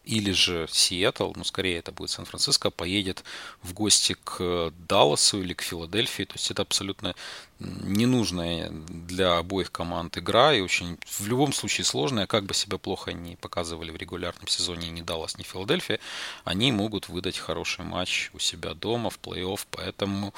[0.04, 3.24] или же Сиэтл, ну скорее это будет Сан-Франциско, поедет
[3.62, 6.24] в гости к Далласу или к Филадельфии.
[6.24, 7.14] То есть это абсолютно
[7.60, 13.12] ненужная для обоих команд игра и очень в любом случае сложная, как бы себя плохо
[13.12, 15.98] не показывали в регулярном сезоне ни Даллас, ни Филадельфия,
[16.44, 20.32] они могут выдать хороший матч у себя дома в плей-офф, поэтому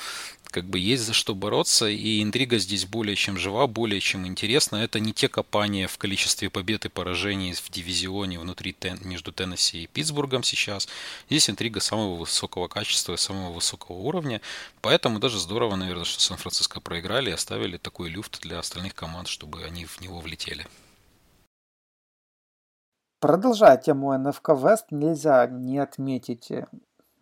[0.50, 4.76] как бы есть за что бороться, и интрига здесь более чем жива, более чем интересна.
[4.76, 9.86] Это не те копания в количестве побед и поражений в дивизионе внутри между Теннесси и
[9.86, 10.88] Питтсбургом сейчас.
[11.28, 14.40] Здесь интрига самого высокого качества самого высокого уровня,
[14.80, 19.64] поэтому даже здорово, наверное, что Сан-Франциско проиграли и оставили такой люфт для остальных команд, чтобы
[19.64, 20.66] они в него влетели.
[23.20, 26.66] Продолжая тему НФК Вест, нельзя не отметить, э,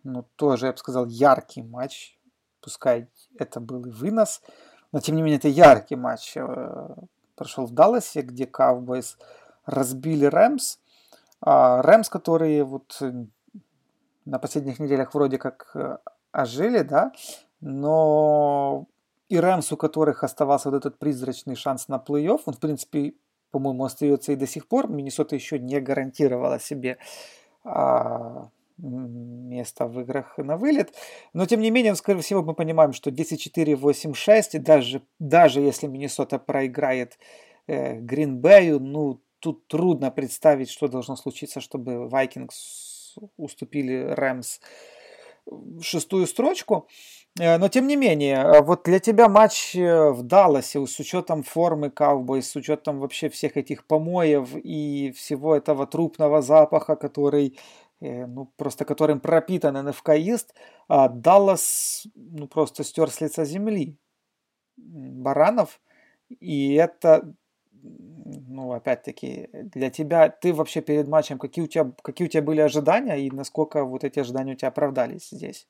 [0.03, 2.17] ну, тоже, я бы сказал, яркий матч
[2.61, 4.41] пускай это был и вынос,
[4.91, 6.87] но тем не менее это яркий матч э,
[7.35, 9.15] прошел в Далласе, где Cowboys
[9.65, 10.79] разбили Рэмс.
[11.41, 13.11] А Рэмс, которые вот э,
[14.25, 15.97] на последних неделях вроде как э,
[16.31, 17.11] ожили, да,
[17.61, 18.87] но
[19.29, 23.13] и Рэмс, у которых оставался вот этот призрачный шанс на плей-офф, он, в принципе,
[23.51, 24.89] по-моему, остается и до сих пор.
[24.89, 26.97] Миннесота еще не гарантировала себе
[27.63, 28.49] а,
[28.81, 30.93] место в играх на вылет.
[31.33, 35.87] Но, тем не менее, скорее всего, мы понимаем, что 10-4, 8-6, и даже, даже если
[35.87, 37.17] Миннесота проиграет
[37.67, 37.99] э,
[38.79, 44.59] ну, тут трудно представить, что должно случиться, чтобы Вайкингс уступили Рэмс
[45.81, 46.87] шестую строчку.
[47.39, 51.87] Э, но тем не менее, вот для тебя матч э, в Далласе с учетом формы
[51.87, 57.57] Cowboys, с учетом вообще всех этих помоев и всего этого трупного запаха, который
[58.01, 60.53] ну, просто которым пропитан НФКист,
[60.87, 63.97] а Даллас ну, просто стер с лица земли
[64.77, 65.79] баранов.
[66.39, 67.33] И это,
[67.81, 72.61] ну, опять-таки, для тебя, ты вообще перед матчем, какие у тебя, какие у тебя были
[72.61, 75.67] ожидания и насколько вот эти ожидания у тебя оправдались здесь?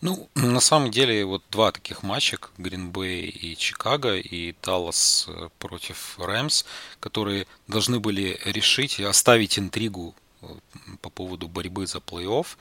[0.00, 6.18] Ну, на самом деле, вот два таких матча, Гринбей и Чикаго, и Даллас э, против
[6.18, 6.64] Рэмс,
[6.98, 10.14] которые должны были решить и оставить интригу
[11.00, 12.56] по поводу борьбы за плей-офф,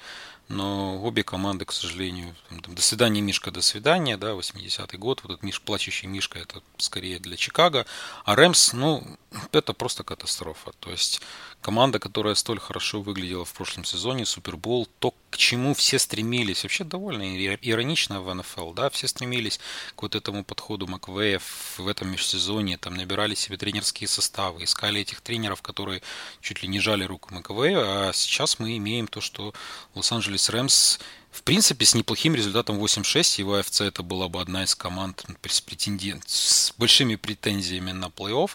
[0.50, 5.34] но обе команды, к сожалению, там, до свидания, Мишка, до свидания, да, 80-й год, вот
[5.34, 7.86] этот Миш, плачущий Мишка, это скорее для Чикаго,
[8.24, 9.18] а Рэмс, ну,
[9.52, 11.22] это просто катастрофа, то есть
[11.62, 16.86] команда, которая столь хорошо выглядела в прошлом сезоне, Супербол, то, к чему все стремились, вообще
[16.86, 17.24] довольно
[17.62, 19.60] иронично в НФЛ, да, все стремились
[19.96, 21.42] к вот этому подходу Маквея
[21.78, 26.02] в этом межсезонье, там набирали себе тренерские составы, искали этих тренеров, которые
[26.40, 29.54] чуть ли не жали руку Маквею, а сейчас мы имеем то, что
[29.94, 31.00] Лос-Анджелес Рэмс
[31.38, 35.62] в принципе, с неплохим результатом 8-6 его АФЦ это была бы одна из команд с,
[35.62, 38.50] претендент, с большими претензиями на плей-офф.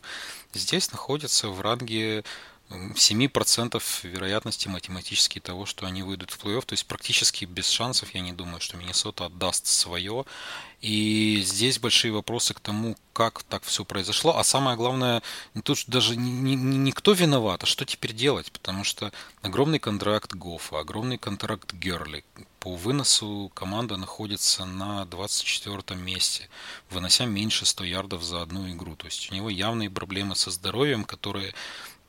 [0.52, 2.24] Здесь находится в ранге
[2.72, 6.64] 7% вероятности математически того, что они выйдут в плей-офф.
[6.64, 10.24] То есть практически без шансов, я не думаю, что Миннесота отдаст свое.
[10.80, 14.36] И здесь большие вопросы к тому, как так все произошло.
[14.36, 15.22] А самое главное,
[15.62, 18.50] тут даже никто виноват, а что теперь делать?
[18.50, 22.24] Потому что огромный контракт Гофа, огромный контракт Герли.
[22.58, 26.48] По выносу команда находится на 24 месте,
[26.90, 28.96] вынося меньше 100 ярдов за одну игру.
[28.96, 31.54] То есть у него явные проблемы со здоровьем, которые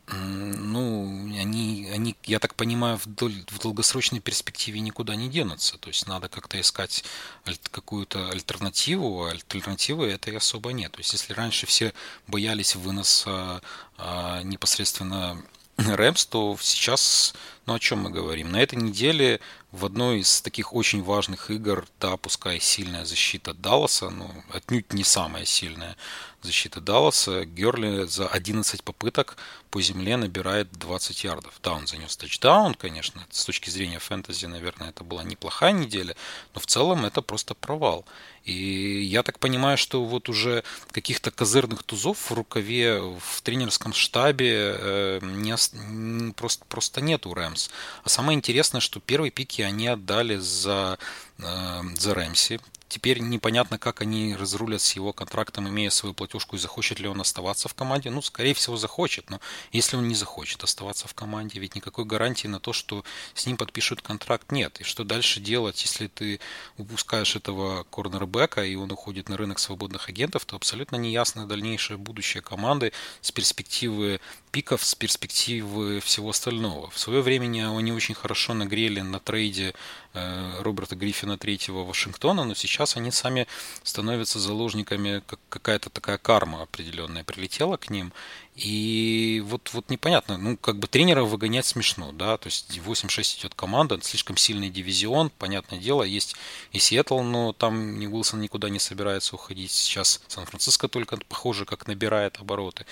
[0.08, 1.06] ну,
[1.39, 5.78] они, они, я так понимаю, в, в долгосрочной перспективе никуда не денутся.
[5.78, 7.04] То есть надо как-то искать
[7.48, 10.92] аль, какую-то альтернативу, а альтернативы этой особо нет.
[10.92, 11.94] То есть если раньше все
[12.28, 13.62] боялись выноса
[13.98, 15.42] а, непосредственно
[15.78, 17.34] Рэмс, то сейчас,
[17.65, 18.52] ну о чем мы говорим?
[18.52, 19.39] На этой неделе
[19.71, 25.04] в одной из таких очень важных игр, да, пускай сильная защита Далласа, но отнюдь не
[25.04, 25.97] самая сильная
[26.43, 29.38] защита Далласа, Герли за 11 попыток
[29.71, 31.60] по земле набирает 20 ярдов.
[31.63, 36.15] Да, он занес тачдаун, конечно, с точки зрения фэнтези, наверное, это была неплохая неделя,
[36.54, 38.06] но в целом это просто провал.
[38.43, 44.76] И я так понимаю, что вот уже каких-то козырных тузов в рукаве в тренерском штабе
[44.78, 47.70] э, не, просто, просто нет у Рэмс.
[48.04, 50.98] А самое интересное, что первые пики они отдали за,
[51.39, 52.60] э, за Рэмси.
[52.89, 57.20] Теперь непонятно, как они разрулят с его контрактом, имея свою платежку, и захочет ли он
[57.22, 58.12] оставаться в команде.
[58.12, 59.39] Ну, скорее всего, захочет, но
[59.72, 63.58] если он не захочет оставаться в команде, ведь никакой гарантии на то, что с ним
[63.58, 64.80] подпишут контракт, нет.
[64.80, 66.39] И что дальше делать, если ты
[66.78, 72.44] упускаешь этого корнербека, и он уходит на рынок свободных агентов, то абсолютно неясно дальнейшее будущее
[72.44, 74.22] команды с перспективы
[74.54, 76.92] пиков с перспективы всего остального.
[76.92, 79.74] В свое время они очень хорошо нагрели на трейде
[80.13, 83.48] э, Роберта Гриффина третьего Вашингтона, но сейчас они сами
[83.82, 88.13] становятся заложниками, как какая-то такая карма определенная прилетела к ним,
[88.56, 93.56] и вот, вот непонятно, ну, как бы тренера выгонять смешно, да, то есть 8-6 идет
[93.56, 96.36] команда, слишком сильный дивизион, понятное дело, есть
[96.72, 101.88] и Сиэтл, но там ни Уилсон никуда не собирается уходить, сейчас Сан-Франциско только, похоже, как
[101.88, 102.86] набирает обороты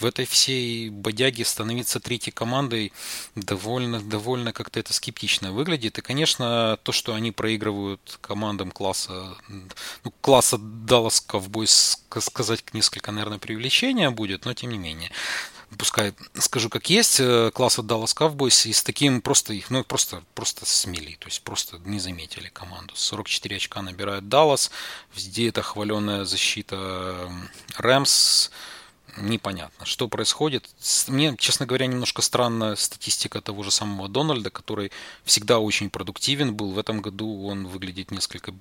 [0.00, 2.92] в этой всей бодяге становиться третьей командой
[3.34, 5.98] довольно, довольно как-то это скептично выглядит.
[5.98, 9.36] И, конечно, то, что они проигрывают командам класса,
[10.04, 15.10] ну, класса Dallas Cowboys, сказать несколько, наверное, преувеличения будет, но тем не менее
[15.78, 20.22] пускай скажу как есть, э, класса Dallas Cowboys и с таким просто их, ну просто,
[20.34, 22.94] просто смели, то есть просто не заметили команду.
[22.94, 24.70] 44 очка набирает Dallas,
[25.14, 27.30] везде это хваленая защита
[27.76, 28.50] Рэмс,
[29.16, 30.68] непонятно, что происходит.
[31.08, 34.90] Мне, честно говоря, немножко странная статистика того же самого Дональда, который
[35.24, 36.72] всегда очень продуктивен был.
[36.72, 38.52] В этом году он выглядит несколько,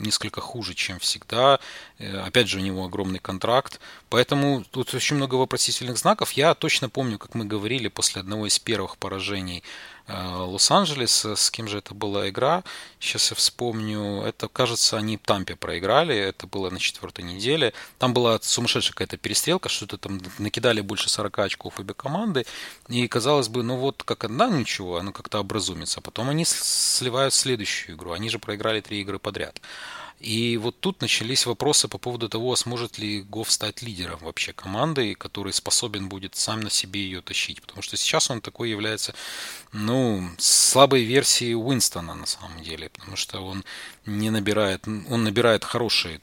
[0.00, 1.60] несколько хуже, чем всегда.
[1.98, 3.80] Э, опять же, у него огромный контракт.
[4.08, 6.32] Поэтому тут очень много вопросительных знаков.
[6.32, 9.62] Я точно помню, как мы говорили после одного из первых поражений
[10.08, 12.64] Лос-Анджелес, с кем же это была игра,
[12.98, 18.38] сейчас я вспомню, это, кажется, они Тампе проиграли, это было на четвертой неделе, там была
[18.40, 22.46] сумасшедшая какая-то перестрелка, что-то там накидали больше 40 очков обе команды,
[22.88, 27.96] и казалось бы, ну вот как одна, ничего, оно как-то образумится, потом они сливают следующую
[27.96, 29.60] игру, они же проиграли три игры подряд.
[30.20, 35.14] И вот тут начались вопросы по поводу того, сможет ли Гоф стать лидером вообще команды,
[35.14, 37.60] который способен будет сам на себе ее тащить.
[37.60, 39.14] Потому что сейчас он такой является,
[39.72, 42.88] ну, слабой версией Уинстона на самом деле.
[42.88, 43.64] Потому что он
[44.06, 46.20] не набирает, он набирает хорошие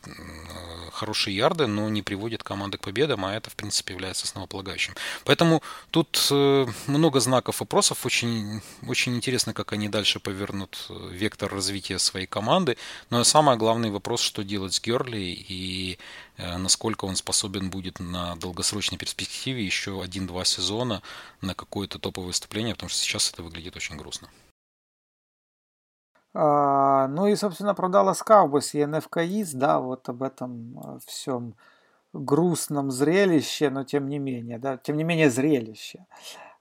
[0.95, 4.95] хорошие ярды, но не приводит команды к победам, а это, в принципе, является основополагающим.
[5.25, 8.05] Поэтому тут э, много знаков вопросов.
[8.05, 12.77] Очень, очень интересно, как они дальше повернут э, вектор развития своей команды.
[13.09, 13.53] Но самый
[13.85, 15.97] главный вопрос, что делать с Герли и
[16.37, 21.01] э, насколько он способен будет на долгосрочной перспективе еще один-два сезона
[21.41, 24.29] на какое-то топовое выступление, потому что сейчас это выглядит очень грустно.
[26.33, 30.99] А, ну и, собственно, про Dallas Cowboys и НФК East, да, вот об этом э,
[31.05, 31.55] всем
[32.13, 36.05] грустном зрелище, но тем не менее, да, тем не менее зрелище.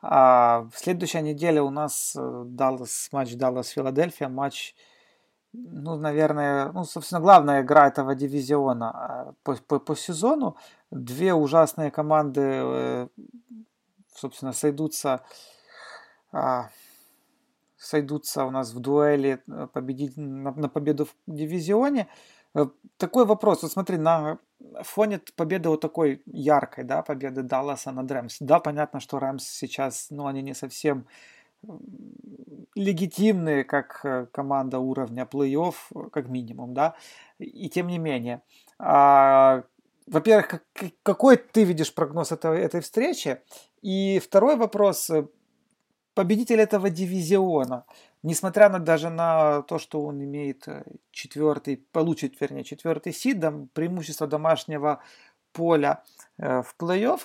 [0.02, 4.74] А следующая неделя у нас Dallas, матч Dallas-Филадельфия, матч,
[5.54, 10.56] ну, наверное, ну, собственно, главная игра этого дивизиона а, по, по, по сезону.
[10.90, 13.08] Две ужасные команды, э,
[14.14, 15.22] собственно, сойдутся
[16.32, 16.68] а,
[17.76, 22.08] сойдутся у нас в дуэли э, победить на, на победу в дивизионе.
[22.54, 24.38] Э, такой вопрос, вот смотри, на
[24.82, 28.38] фоне победы вот такой яркой, да, победы Далласа над Рэмс.
[28.40, 31.06] Да, понятно, что Рэмс сейчас, ну, они не совсем
[32.74, 36.94] легитимные, как э, команда уровня плей-офф, как минимум, да,
[37.38, 38.42] и тем не менее.
[38.78, 39.62] А,
[40.06, 40.62] во-первых,
[41.02, 43.40] какой ты видишь прогноз этой, этой встречи?
[43.80, 45.10] И второй вопрос,
[46.14, 47.84] победитель этого дивизиона,
[48.22, 53.68] несмотря на даже на то, что он имеет э, четвертый, получит, вернее, четвертый сид, дом,
[53.72, 55.00] преимущество домашнего
[55.52, 56.02] поля
[56.38, 57.20] э, в плей-офф,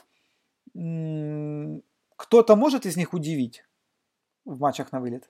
[2.15, 3.63] кто-то может из них удивить
[4.49, 5.29] в матчах на вылет?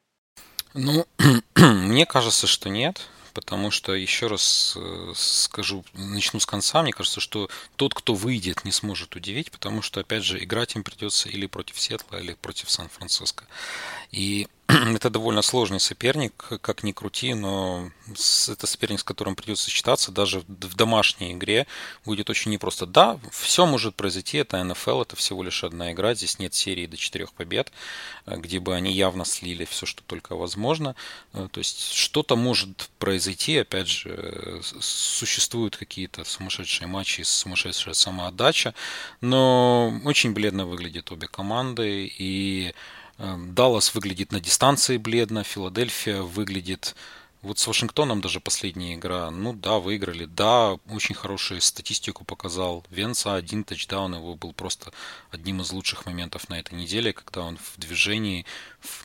[0.73, 1.05] Ну,
[1.55, 3.01] мне кажется, что нет.
[3.33, 8.65] Потому что, еще раз э, скажу, начну с конца, мне кажется, что тот, кто выйдет,
[8.65, 12.69] не сможет удивить, потому что, опять же, играть им придется или против Сетла, или против
[12.69, 13.45] Сан-Франциско.
[14.11, 14.47] И
[14.95, 17.89] это довольно сложный соперник, как ни крути, но
[18.47, 21.65] это соперник, с которым придется сочетаться даже в домашней игре
[22.05, 22.85] будет очень непросто.
[22.85, 26.97] Да, все может произойти, это НФЛ, это всего лишь одна игра, здесь нет серии до
[26.97, 27.71] четырех побед,
[28.27, 30.95] э, где бы они явно слили все, что только возможно.
[31.33, 38.75] Э, то есть что-то может произойти, опять же, э, существуют какие-то сумасшедшие матчи, сумасшедшая самоотдача,
[39.21, 42.75] но очень бледно выглядят обе команды, и
[43.19, 46.95] Даллас выглядит на дистанции бледно, Филадельфия выглядит...
[47.41, 52.85] Вот с Вашингтоном даже последняя игра, ну да, выиграли, да, очень хорошую статистику показал.
[52.89, 54.91] Венца один тачдаун, его был просто
[55.31, 58.45] одним из лучших моментов на этой неделе, когда он в движении,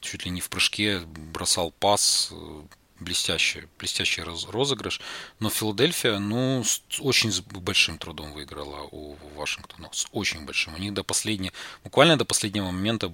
[0.00, 2.62] чуть ли не в прыжке бросал пас, э,
[3.00, 5.00] блестящий, блестящий розыгрыш.
[5.40, 9.88] Но Филадельфия, ну, с очень большим трудом выиграла у Вашингтона.
[9.92, 10.74] С очень большим.
[10.74, 11.52] У них до последнего,
[11.82, 13.12] буквально до последнего момента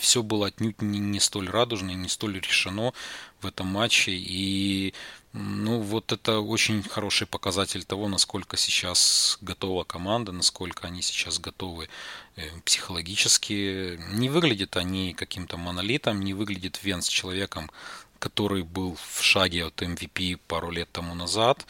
[0.00, 2.92] все было отнюдь не, не столь радужно, не столь решено
[3.40, 4.12] в этом матче.
[4.12, 4.94] И
[5.34, 11.88] Ну, вот это очень хороший показатель того, насколько сейчас готова команда, насколько они сейчас готовы
[12.36, 14.00] э, психологически.
[14.14, 17.70] Не выглядят они каким-то монолитом, не выглядит Венс человеком,
[18.18, 21.66] который был в шаге от MVP пару лет тому назад.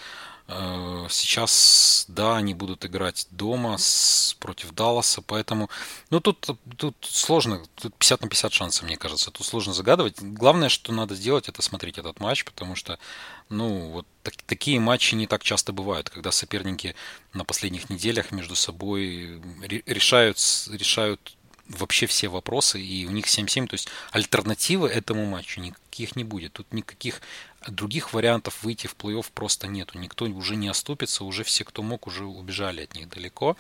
[0.51, 5.69] Э, сейчас, да, они будут играть дома с, против Далласа, поэтому,
[6.09, 6.47] ну, тут,
[6.79, 10.23] тут сложно, тут 50 на 50 шансов, мне кажется, тут сложно загадывать.
[10.23, 12.99] Главное, что надо сделать, это смотреть этот матч, потому что,
[13.51, 16.95] ну, вот так, такие матчи не так часто бывают, когда соперники
[17.35, 19.43] на последних неделях между собой
[19.87, 20.39] решают,
[20.71, 21.37] решают
[21.69, 26.55] вообще все вопросы, и у них 7-7, то есть альтернативы этому матчу никаких не будет.
[26.55, 27.21] Тут никаких
[27.67, 29.99] других вариантов выйти в плей-офф просто нету.
[29.99, 33.57] Никто уже не оступится, уже все, кто мог, уже убежали от них далеко.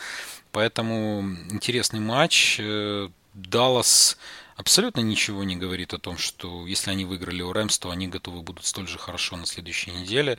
[0.52, 1.20] Поэтому
[1.50, 2.58] интересный матч.
[2.60, 4.18] Э, Даллас
[4.56, 8.42] абсолютно ничего не говорит о том, что если они выиграли у Рэмс, то они готовы
[8.42, 10.38] будут столь же хорошо на следующей неделе.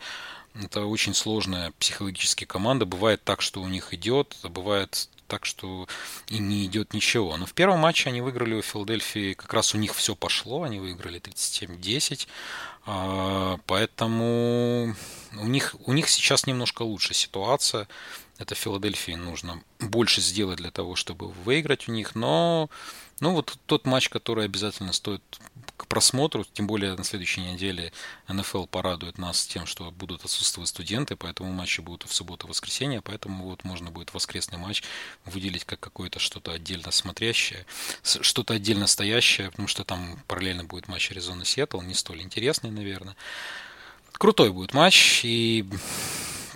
[0.56, 2.86] Это очень сложная психологически команда.
[2.86, 5.88] Бывает так, что у них идет, а бывает так что
[6.28, 7.38] и не идет ничего.
[7.38, 10.80] Но в первом матче они выиграли у Филадельфии, как раз у них все пошло, они
[10.80, 12.28] выиграли 37-10,
[12.86, 14.95] а, поэтому
[15.34, 17.88] у них, у них сейчас немножко лучше ситуация.
[18.39, 22.70] Это Филадельфии нужно больше сделать для того, чтобы выиграть у них, но
[23.20, 25.22] ну вот тот матч, который обязательно стоит
[25.78, 27.94] к просмотру, тем более на следующей неделе
[28.28, 33.02] НФЛ порадует нас тем, что будут отсутствовать студенты, поэтому матчи будут в субботу и воскресенье,
[33.02, 34.84] поэтому вот можно будет воскресный матч
[35.26, 37.66] выделить как какое-то что-то отдельно смотрящее,
[38.04, 43.16] что-то отдельно стоящее, потому что там параллельно будет матч Аризона Сиэтл, не столь интересный, наверное.
[44.14, 45.66] Крутой будет матч, и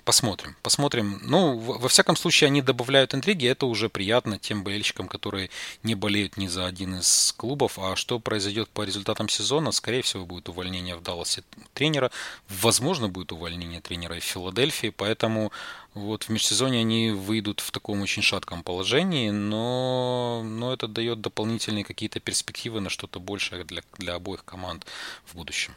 [0.05, 1.19] Посмотрим, посмотрим.
[1.23, 5.49] Ну, во всяком случае, они добавляют интриги, это уже приятно тем болельщикам, которые
[5.81, 7.79] не болеют ни за один из клубов.
[7.79, 9.71] А что произойдет по результатам сезона?
[9.71, 11.43] Скорее всего, будет увольнение в Далласе
[11.73, 12.11] тренера.
[12.49, 15.53] Возможно, будет увольнение тренера в Филадельфии, поэтому
[15.93, 21.85] вот в межсезонье они выйдут в таком очень шатком положении, но, но это дает дополнительные
[21.85, 24.85] какие-то перспективы на что-то большее для, для обоих команд
[25.25, 25.73] в будущем.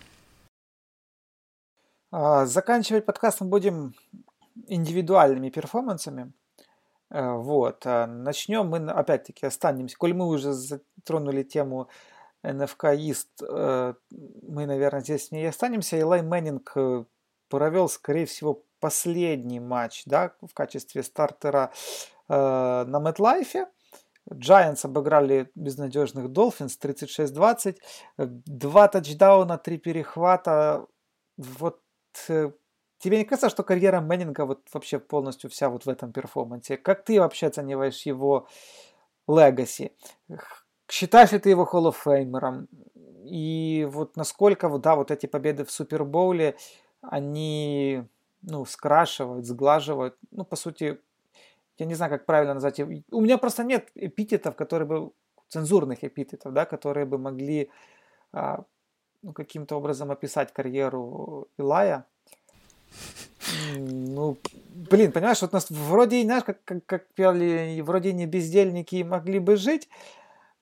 [2.19, 3.95] А, заканчивать подкаст мы будем
[4.69, 6.33] индивидуальными перформансами.
[7.11, 7.83] Э, вот.
[7.85, 9.99] А начнем мы, опять-таки, останемся.
[9.99, 11.91] Коль мы уже затронули тему
[12.43, 13.93] НФК Ист, э,
[14.49, 16.01] мы, наверное, здесь не останемся.
[16.01, 17.05] Элай Мэннинг э,
[17.51, 21.71] провел, скорее всего, последний матч да, в качестве стартера
[22.29, 23.67] на Мэтлайфе.
[24.31, 27.77] Giants обыграли безнадежных Dolphins 36-20.
[28.17, 30.87] Два тачдауна, три перехвата.
[31.37, 31.81] Вот
[32.99, 36.77] тебе не кажется, что карьера Мэннинга вот вообще полностью вся вот в этом перформансе?
[36.77, 38.49] Как ты вообще оцениваешь его
[39.29, 39.93] легаси?
[40.89, 42.69] Считаешь ли ты его холлофеймером?
[43.25, 46.57] И вот насколько, да, вот эти победы в Супербоуле,
[47.01, 48.05] они,
[48.43, 51.01] ну, скрашивают, сглаживают, ну, по сути,
[51.79, 52.81] я не знаю, как правильно назвать.
[52.81, 55.13] У меня просто нет эпитетов, которые бы,
[55.49, 57.71] цензурных эпитетов, да, которые бы могли
[58.33, 58.65] а,
[59.23, 62.07] ну, каким-то образом описать карьеру Илая.
[63.77, 64.39] Ну,
[64.91, 69.57] блин, понимаешь, вот нас вроде, знаешь, как, как, как пели, вроде не бездельники могли бы
[69.57, 69.89] жить,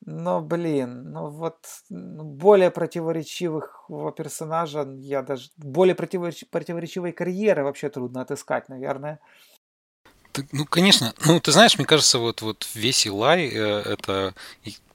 [0.07, 7.89] но, блин, ну вот ну, более противоречивых персонажа, я даже более противореч, противоречивой карьеры вообще
[7.89, 9.19] трудно отыскать, наверное.
[10.53, 11.15] Ну, конечно.
[11.25, 14.35] Ну, ты знаешь, мне кажется, вот, вот весь Илай э, это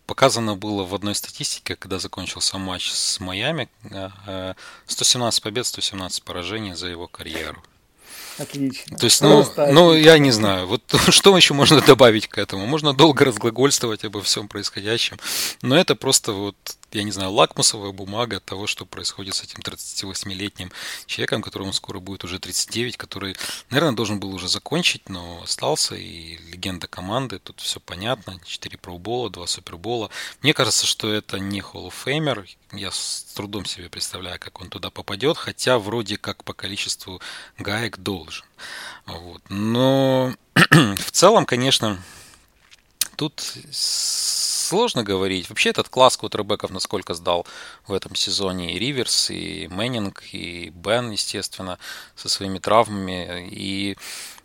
[0.09, 3.69] показано было в одной статистике, когда закончился матч с Майами,
[4.87, 7.61] 117 э, побед, 117 поражений за его карьеру.
[8.39, 8.97] Отлично.
[8.97, 12.65] То есть, ну, ну, я не знаю, вот что еще можно добавить к этому?
[12.65, 15.19] Можно долго разглагольствовать обо всем происходящем,
[15.61, 16.55] но это просто вот
[16.91, 20.71] я не знаю, лакмусовая бумага того, что происходит с этим 38-летним
[21.05, 23.35] человеком, которому скоро будет уже 39, который,
[23.69, 29.29] наверное, должен был уже закончить, но остался, и легенда команды, тут все понятно, 4 проубола,
[29.29, 30.09] 2 супербола.
[30.41, 34.69] Мне кажется, что это не Hall of Famer, я с трудом себе представляю, как он
[34.69, 37.21] туда попадет, хотя вроде как по количеству
[37.57, 38.45] гаек должен.
[39.05, 39.41] Вот.
[39.49, 41.99] Но в целом, конечно,
[43.15, 43.53] тут
[44.69, 45.49] сложно говорить.
[45.49, 47.47] Вообще этот класс квотербеков насколько сдал
[47.87, 51.79] в этом сезоне и Риверс, и Мэннинг, и Бен, естественно,
[52.15, 53.49] со своими травмами.
[53.49, 53.97] И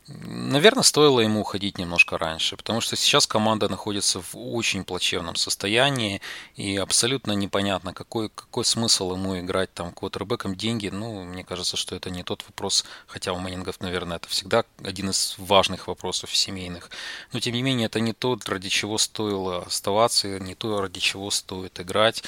[0.07, 6.21] Наверное, стоило ему уходить немножко раньше, потому что сейчас команда находится в очень плачевном состоянии,
[6.57, 10.89] и абсолютно непонятно, какой, какой смысл ему играть там квотербеком деньги.
[10.89, 15.09] Ну, мне кажется, что это не тот вопрос, хотя у Мэннингов, наверное, это всегда один
[15.09, 16.91] из важных вопросов семейных.
[17.33, 21.31] Но, тем не менее, это не то, ради чего стоило оставаться, не то, ради чего
[21.31, 22.23] стоит играть.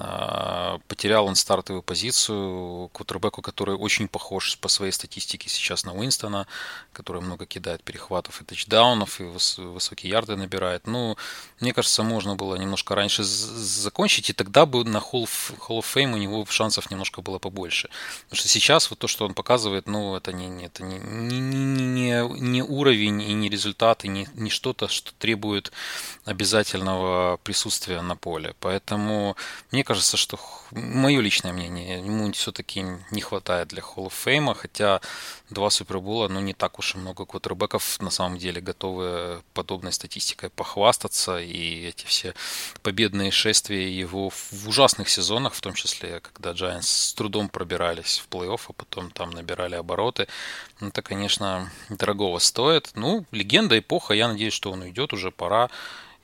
[0.00, 6.46] А, потерял он стартовую позицию квотербеку, который очень похож по своей статистике сейчас на Уинстона,
[6.92, 10.86] который много кидает перехватов и тачдаунов, и высокие ярды набирает.
[10.86, 11.16] Ну,
[11.60, 15.86] мне кажется, можно было немножко раньше закончить, и тогда бы на Hall of, Hall of
[15.94, 17.88] Fame у него шансов немножко было побольше.
[18.24, 22.40] Потому что сейчас вот то, что он показывает, ну, это не, это не, не, не,
[22.40, 25.72] не уровень и не результат, и не, не что-то, что требует
[26.24, 28.54] обязательного присутствия на поле.
[28.60, 29.36] Поэтому
[29.72, 30.38] мне кажется, что
[30.70, 35.00] мое личное мнение, ему все-таки не хватает для Hall of Fame, хотя
[35.50, 40.50] два Супербола, ну, не так уж и много квотербеков на самом деле готовы подобной статистикой
[40.50, 42.34] похвастаться, и эти все
[42.82, 48.28] победные шествия его в ужасных сезонах, в том числе, когда Giants с трудом пробирались в
[48.34, 50.28] плей-офф, а потом там набирали обороты,
[50.80, 52.90] ну, это, конечно, дорогого стоит.
[52.94, 55.70] Ну, легенда, эпоха, я надеюсь, что он уйдет, уже пора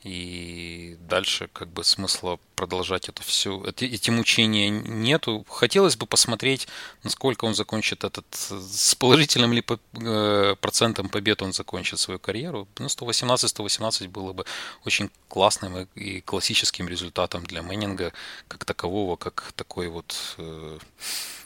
[0.05, 5.43] и дальше как бы смысла продолжать это все, эти, мучения нету.
[5.49, 6.67] Хотелось бы посмотреть,
[7.01, 12.67] насколько он закончит этот, с положительным ли э, процентом побед он закончит свою карьеру.
[12.77, 14.45] Ну, 118-118 было бы
[14.85, 18.13] очень классным и классическим результатом для Мэннинга,
[18.47, 20.77] как такового, как такой вот э,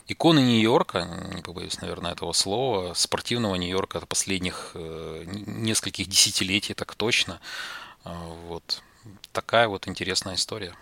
[0.06, 7.40] иконы Нью-Йорка, не побоюсь, наверное, этого слова, спортивного Нью-Йорка последних э, нескольких десятилетий, так точно.
[8.04, 8.82] А, вот.
[9.32, 10.74] Такая вот интересная история.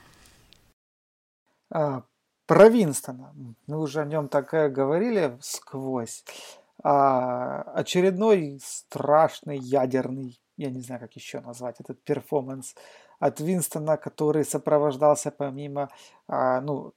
[1.70, 2.02] А,
[2.46, 3.34] про Винстона.
[3.66, 6.24] Мы уже о нем так говорили сквозь.
[6.82, 12.74] А, очередной страшный ядерный, я не знаю, как еще назвать этот перформанс
[13.18, 15.90] от Винстона, который сопровождался помимо
[16.28, 16.94] а, ну,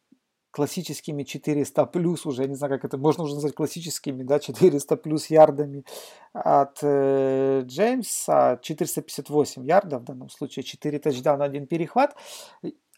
[0.51, 4.97] классическими 400 плюс уже, я не знаю, как это можно уже назвать классическими, да, 400
[4.97, 5.85] плюс ярдами
[6.33, 12.15] от э, Джеймса, 458 ярдов в данном случае, 4 тачдауна, один перехват,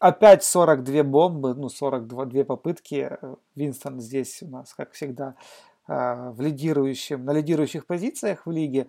[0.00, 3.16] опять 42 бомбы, ну 42 две попытки,
[3.54, 5.36] Винстон здесь у нас, как всегда,
[5.88, 8.88] э, в лидирующем, на лидирующих позициях в лиге.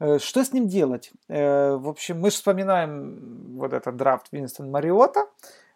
[0.00, 1.12] Э, что с ним делать?
[1.28, 5.26] Э, в общем, мы же вспоминаем вот этот драфт Винстон Мариота,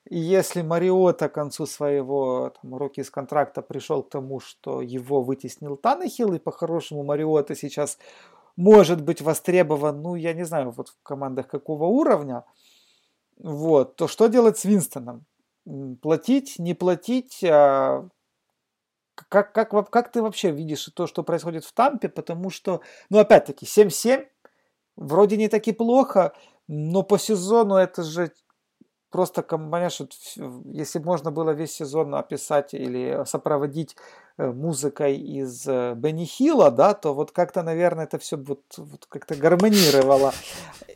[0.08, 5.22] и если Мариота к концу своего там, уроки из контракта пришел к тому, что его
[5.22, 7.98] вытеснил Танахил, и по-хорошему Мариота сейчас
[8.56, 12.44] может быть востребован, ну, я не знаю, вот в командах какого уровня,
[13.38, 15.24] вот, то что делать с Винстоном?
[16.02, 17.44] Платить, не платить?
[17.44, 18.08] А
[19.14, 22.08] как, как, как ты вообще видишь то, что происходит в Тампе?
[22.08, 22.80] Потому что,
[23.10, 24.26] ну, опять-таки, 7-7,
[24.96, 26.32] вроде не так и плохо,
[26.68, 28.32] но по сезону это же
[29.10, 30.00] просто, понимаешь,
[30.72, 33.96] если можно было весь сезон описать или сопроводить
[34.38, 39.06] э, музыкой из э, Бенни Хилла, да, то вот как-то, наверное, это все вот, вот
[39.06, 40.32] как-то гармонировало.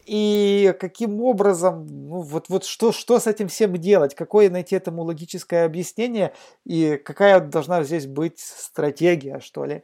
[0.07, 5.03] И каким образом, ну вот, вот что, что с этим всем делать, какое найти этому
[5.03, 6.35] логическое объяснение
[6.65, 9.83] и какая должна здесь быть стратегия, что ли?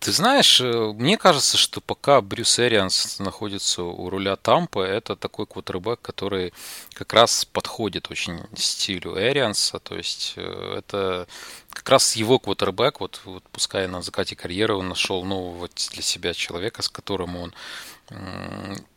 [0.00, 5.46] Ты знаешь, э, мне кажется, что пока Брюс Эрианс находится у руля Тампа, это такой
[5.46, 6.52] квотербек, который
[6.92, 9.78] как раз подходит очень стилю Эрианса.
[9.78, 11.28] То есть э, это
[11.70, 16.34] как раз его квотербек, вот, вот пускай на закате карьеры он нашел нового для себя
[16.34, 17.54] человека, с которым он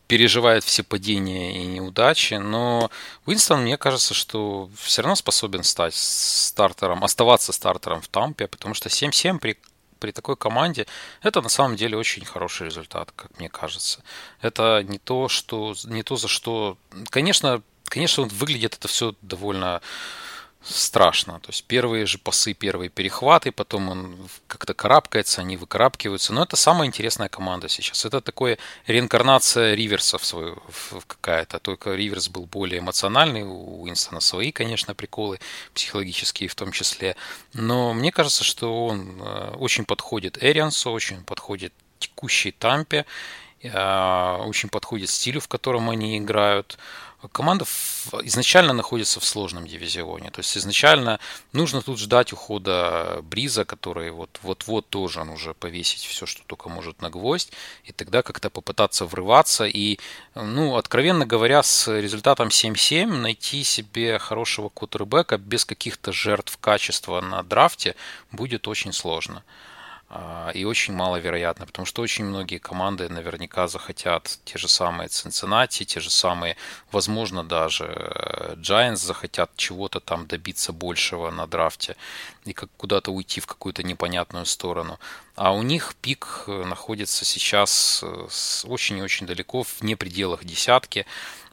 [0.08, 2.90] переживает все падения и неудачи, но
[3.28, 8.90] Уинстон, мне кажется, что все равно способен стать стартером, оставаться стартером в Тампе, потому что
[8.90, 9.58] 7-7 при
[10.00, 10.88] при такой команде
[11.22, 14.04] это на самом деле очень хороший результат, как мне кажется.
[14.42, 16.78] Это не то, что не то, за что,
[17.10, 19.82] конечно, конечно, выглядит это все довольно
[20.62, 21.40] страшно.
[21.40, 26.34] То есть первые же пасы, первые перехваты, потом он как-то карабкается, они выкарабкиваются.
[26.34, 28.06] Но это самая интересная команда сейчас.
[28.06, 31.60] Это такое реинкарнация Риверса в свою в какая-то.
[31.60, 35.40] Только Риверс был более эмоциональный, у Уинстона свои, конечно, приколы
[35.74, 37.16] психологические в том числе.
[37.54, 43.06] Но мне кажется, что он э, очень подходит Эриансу, очень подходит текущей Тампе,
[43.64, 46.78] очень подходит стилю, в котором они играют.
[47.34, 47.66] Команда
[48.24, 50.32] изначально находится в сложном дивизионе.
[50.32, 51.20] То есть изначально
[51.52, 57.02] нужно тут ждать ухода Бриза, который вот, вот-вот должен уже повесить все, что только может
[57.02, 57.52] на гвоздь,
[57.84, 59.66] и тогда как-то попытаться врываться.
[59.66, 60.00] И,
[60.34, 67.44] ну, откровенно говоря, с результатом 7-7 найти себе хорошего кутербека без каких-то жертв качества на
[67.44, 67.98] драфте
[68.32, 69.44] будет очень сложно.
[70.12, 75.86] А, и очень маловероятно, потому что очень многие команды наверняка захотят те же самые Cincinnati,
[75.86, 76.58] те же самые,
[76.92, 81.96] возможно, даже э, Giants захотят чего-то там добиться большего на драфте
[82.46, 85.00] и как куда-то уйти в какую-то непонятную сторону.
[85.36, 88.28] А у них пик э, находится сейчас э,
[88.64, 91.06] очень и очень далеко, вне пределах десятки.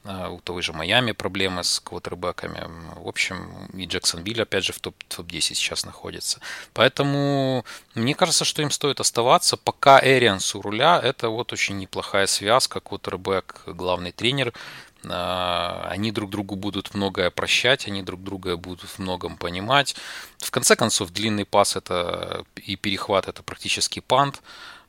[0.09, 2.68] А, у той же Майами проблемы с квотербеками.
[2.96, 6.40] В общем, и Джексонвилл, опять же, в топ-10 топ сейчас находится.
[6.72, 9.57] Поэтому мне кажется, что им стоит оставаться.
[9.57, 12.80] Пока Эрианс у руля, это вот очень неплохая связка.
[12.80, 14.52] Квотербек, главный тренер.
[15.09, 19.96] А, они друг другу будут многое прощать, они друг друга будут в многом понимать.
[20.38, 24.40] В конце концов, длинный пас это и перехват это практически пант.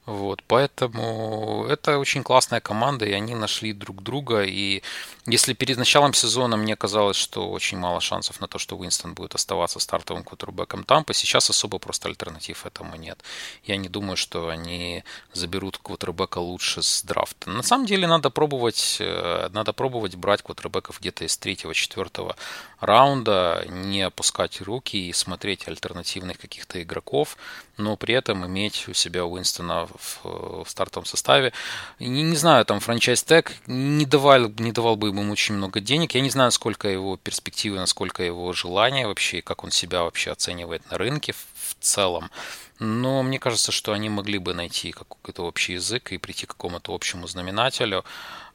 [0.08, 4.44] Вот, поэтому это очень классная команда, и они нашли друг друга.
[4.44, 4.82] И
[5.26, 9.36] если перед началом сезона мне казалось, что очень мало шансов на то, что Уинстон будет
[9.36, 13.22] оставаться стартовым квотербеком Тампа, сейчас особо просто альтернатив этому нет.
[13.66, 15.04] Я не думаю, что они
[15.34, 17.50] заберут квотербека лучше с драфта.
[17.50, 22.38] На самом деле надо пробовать, э, надо пробовать брать квотербеков где-то из третьего-четвертого
[22.80, 27.38] раунда, не опускать руки и смотреть альтернативных каких-то игроков,
[27.78, 31.54] но при этом иметь у себя Уинстона в, в стартовом составе.
[32.00, 36.14] Не, не знаю, там франчайз тег не давал, не давал бы ему очень много денег.
[36.16, 40.90] Я не знаю, сколько его перспективы, насколько его желания вообще, как он себя вообще оценивает
[40.92, 42.32] на рынке в, целом.
[42.80, 46.94] Но мне кажется, что они могли бы найти какой-то общий язык и прийти к какому-то
[46.94, 48.06] общему знаменателю.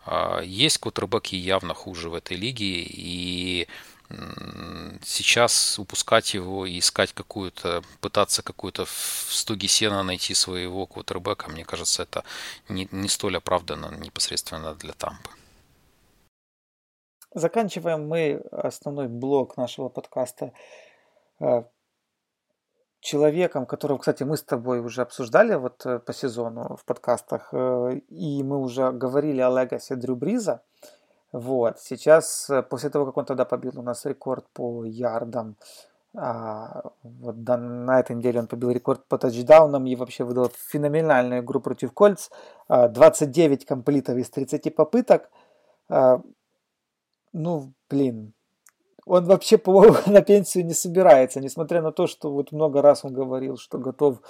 [0.05, 3.69] А, есть квотербеки явно хуже в этой лиге, и
[5.03, 11.65] сейчас упускать его и искать какую-то, пытаться какую-то в стоге сена найти своего квотербека, мне
[11.65, 12.25] кажется, это
[12.69, 15.31] не, не столь оправданно непосредственно для Тампы.
[17.35, 20.53] Заканчиваем мы основной блок нашего подкаста
[21.41, 21.63] э,
[23.01, 28.01] человеком, которого, кстати, мы с тобой уже обсуждали вот э, по сезону в подкастах, э,
[28.09, 30.63] и мы уже говорили о Легасе Дрю Бриза.
[31.33, 35.57] Вот, сейчас, э, после того, как он тогда побил у нас рекорд по ярдам,
[36.15, 41.41] а, вот да, на этой неделе он побил рекорд по тачдаунам и вообще выдал феноменальную
[41.41, 42.29] игру против Кольц.
[42.69, 45.31] 29 а, комплитов из 30 попыток.
[45.89, 46.21] А,
[47.33, 48.35] ну, блин,
[49.07, 53.15] он вообще, по-моему, на пенсию не собирается, несмотря на то, что вот много раз он
[53.15, 54.21] говорил, что готов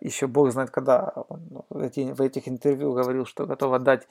[0.00, 4.06] еще бог знает когда, он ну, в этих интервью говорил, что готов отдать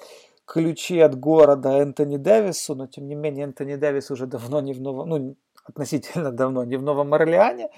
[0.50, 4.82] ключи от города Энтони Дэвису, но тем не менее Энтони Дэвис уже давно не в
[4.82, 7.70] Новом, ну, относительно давно не в Новом Орлеане,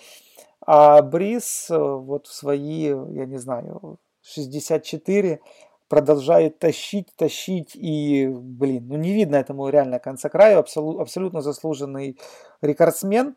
[0.66, 5.42] а Брис э, вот в свои, я не знаю, 64
[5.90, 12.18] продолжает тащить, тащить, и, блин, ну не видно этому реально конца краю, абсолютно, абсолютно заслуженный
[12.62, 13.36] рекордсмен.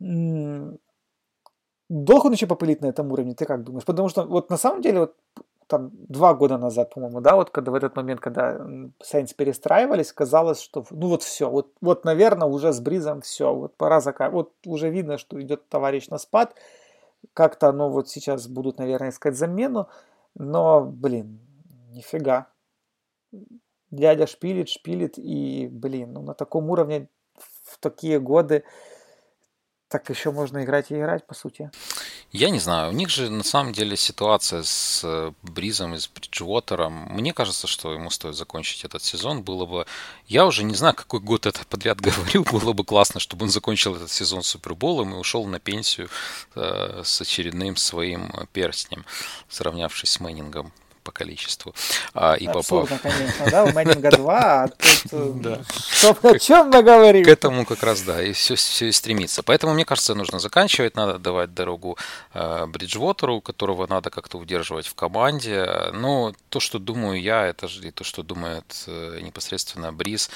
[0.00, 3.84] Долго он еще попылит на этом уровне, ты как думаешь?
[3.84, 5.14] Потому что вот на самом деле вот
[5.66, 8.56] там два года назад, по-моему, да, вот когда в этот момент, когда
[9.02, 13.76] Saints перестраивались, казалось, что ну вот все, вот, вот наверное, уже с Бризом все, вот
[13.76, 14.34] пора заканчивать.
[14.34, 16.54] Вот уже видно, что идет товарищ на спад,
[17.34, 19.88] как-то оно вот сейчас будут, наверное, искать замену,
[20.34, 21.40] но, блин,
[21.90, 22.48] нифига.
[23.90, 28.64] Дядя шпилит, шпилит, и, блин, ну на таком уровне в такие годы
[29.88, 31.70] так еще можно играть и играть, по сути.
[32.32, 36.08] Я не знаю, у них же на самом деле ситуация с э, Бризом и с
[36.08, 37.08] Бриджвотером.
[37.10, 39.42] Мне кажется, что ему стоит закончить этот сезон.
[39.42, 39.86] Было бы...
[40.28, 42.44] Я уже не знаю, какой год это подряд говорю.
[42.44, 46.08] Было бы классно, чтобы он закончил этот сезон Суперболом и ушел на пенсию
[46.54, 49.04] э, с очередным своим перстнем,
[49.50, 50.72] сравнявшись с Мэннингом
[51.02, 51.74] по количеству.
[52.14, 53.02] А, и Абсурдно, попав...
[53.02, 55.60] конечно, да, у Мэннинга 2, а тут э,
[56.22, 57.24] о чем мы говорим?
[57.24, 59.42] К этому как раз, да, и все, все и стремится.
[59.42, 61.98] Поэтому, мне кажется, нужно заканчивать, надо давать дорогу
[62.34, 65.66] э, Бриджвотеру, которого надо как-то удерживать в команде.
[65.92, 70.30] Но то, что думаю я, это же и то, что думает э, непосредственно Бриз,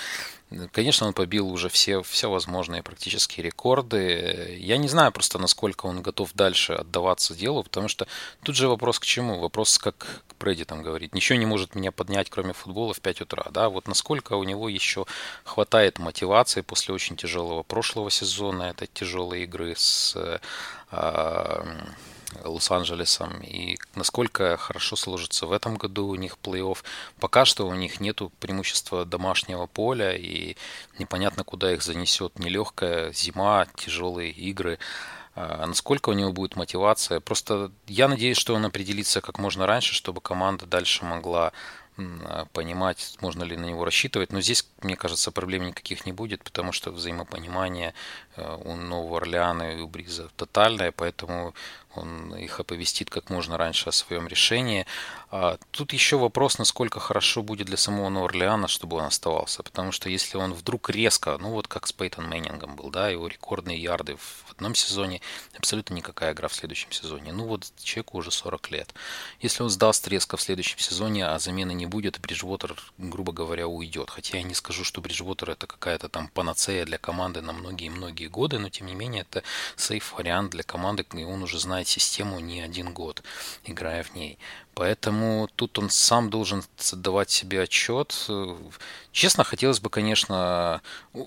[0.71, 4.57] Конечно, он побил уже все, все возможные практически рекорды.
[4.61, 8.07] Я не знаю просто, насколько он готов дальше отдаваться делу, потому что
[8.45, 9.41] тут же вопрос к чему?
[9.41, 13.47] Вопрос, как Прэди там говорит, ничего не может меня поднять, кроме футбола в 5 утра.
[13.51, 13.69] Да?
[13.69, 15.07] Вот насколько у него еще
[15.45, 20.39] хватает мотивации после очень тяжелого прошлого сезона, это тяжелые игры с э,
[22.45, 26.79] Лос-Анджелесом и насколько хорошо сложится в этом году у них плей-офф.
[27.21, 30.57] Пока что у них нет преимущества домашнего поля и
[30.99, 34.79] непонятно, куда их занесет нелегкая зима, тяжелые игры.
[35.35, 37.21] А насколько у него будет мотивация.
[37.21, 41.53] Просто я надеюсь, что он определится как можно раньше, чтобы команда дальше могла
[42.53, 44.33] понимать, можно ли на него рассчитывать.
[44.33, 47.95] Но здесь, мне кажется, проблем никаких не будет, потому что взаимопонимание
[48.37, 51.55] э, у Нового Орлеана и у Бриза тотальное, поэтому
[51.95, 54.87] он их оповестит как можно раньше о своем решении.
[55.31, 59.63] А тут еще вопрос, насколько хорошо будет для самого Нового Орлеана, чтобы он оставался.
[59.65, 63.27] Потому что если он вдруг резко, ну вот как с Пейтон Мэннингом был, да, его
[63.27, 65.21] рекордные ярды в одном сезоне,
[65.59, 67.33] абсолютно никакая игра в следующем сезоне.
[67.33, 68.95] Ну вот человеку уже 40 лет.
[69.41, 74.11] Если он сдаст резко в следующем сезоне, а замены не будет, Бриджвотер, грубо говоря, уйдет.
[74.11, 78.59] Хотя я не скажу, что Бриджвотер это какая-то там панацея для команды на многие-многие годы,
[78.59, 79.43] но тем не менее это
[79.75, 83.25] сейф вариант для команды, и он уже знает систему не один год,
[83.65, 84.39] играя в ней.
[84.77, 86.63] Поэтому тут он сам должен
[86.93, 88.29] давать себе отчет.
[89.11, 90.83] Честно, хотелось бы, конечно,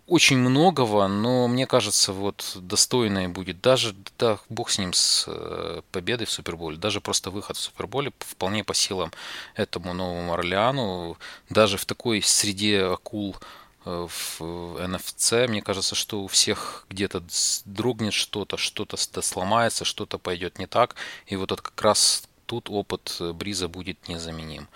[0.06, 5.82] очень многого, но мне кажется, вот достойное будет даже, да, бог с ним, с э,
[5.92, 9.12] победой в Суперболе, даже просто выход в Суперболе вполне по силам
[9.56, 11.18] этому новому Орлеану,
[11.50, 13.36] даже в такой среде акул
[13.84, 14.42] э, в
[14.78, 17.24] NFC, мне кажется, что у всех где-то
[17.66, 20.94] дрогнет что-то, что-то сломается, что-то пойдет не так.
[21.26, 24.68] И вот это как раз тут опыт э, Бриза будет незаменим.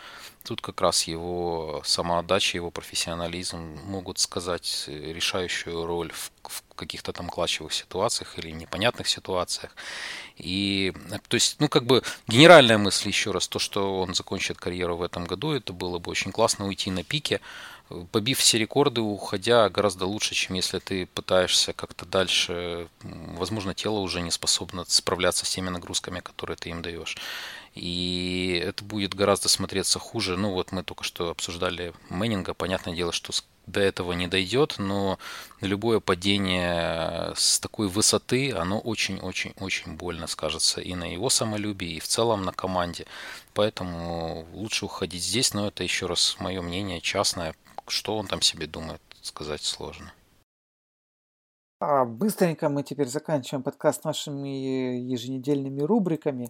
[0.44, 7.14] Тут как раз его самоотдача, его профессионализм могут сказать э, решающую роль в, в каких-то
[7.14, 9.76] там клатчевых ситуациях или непонятных ситуациях.
[10.38, 14.58] И, э, то есть, ну, как бы генеральная мысль еще раз, то, что он закончит
[14.58, 17.42] карьеру в этом году, это было бы очень классно уйти на пике,
[18.12, 22.88] побив все рекорды, уходя гораздо лучше, чем если ты пытаешься как-то дальше.
[23.02, 27.18] Возможно, тело уже не способно справляться с теми нагрузками, которые ты им даешь.
[27.76, 30.38] И это будет гораздо смотреться хуже.
[30.38, 32.54] Ну вот мы только что обсуждали Мэннинга.
[32.54, 33.34] Понятное дело, что
[33.66, 35.18] до этого не дойдет, но
[35.62, 42.08] любое падение с такой высоты, оно очень-очень-очень больно скажется и на его самолюбии, и в
[42.08, 43.06] целом на команде.
[43.54, 47.56] Поэтому лучше уходить здесь, но это еще раз мое мнение частное.
[47.88, 50.14] Что он там себе думает, сказать сложно.
[51.82, 56.48] А, быстренько мы теперь заканчиваем подкаст нашими еженедельными рубриками.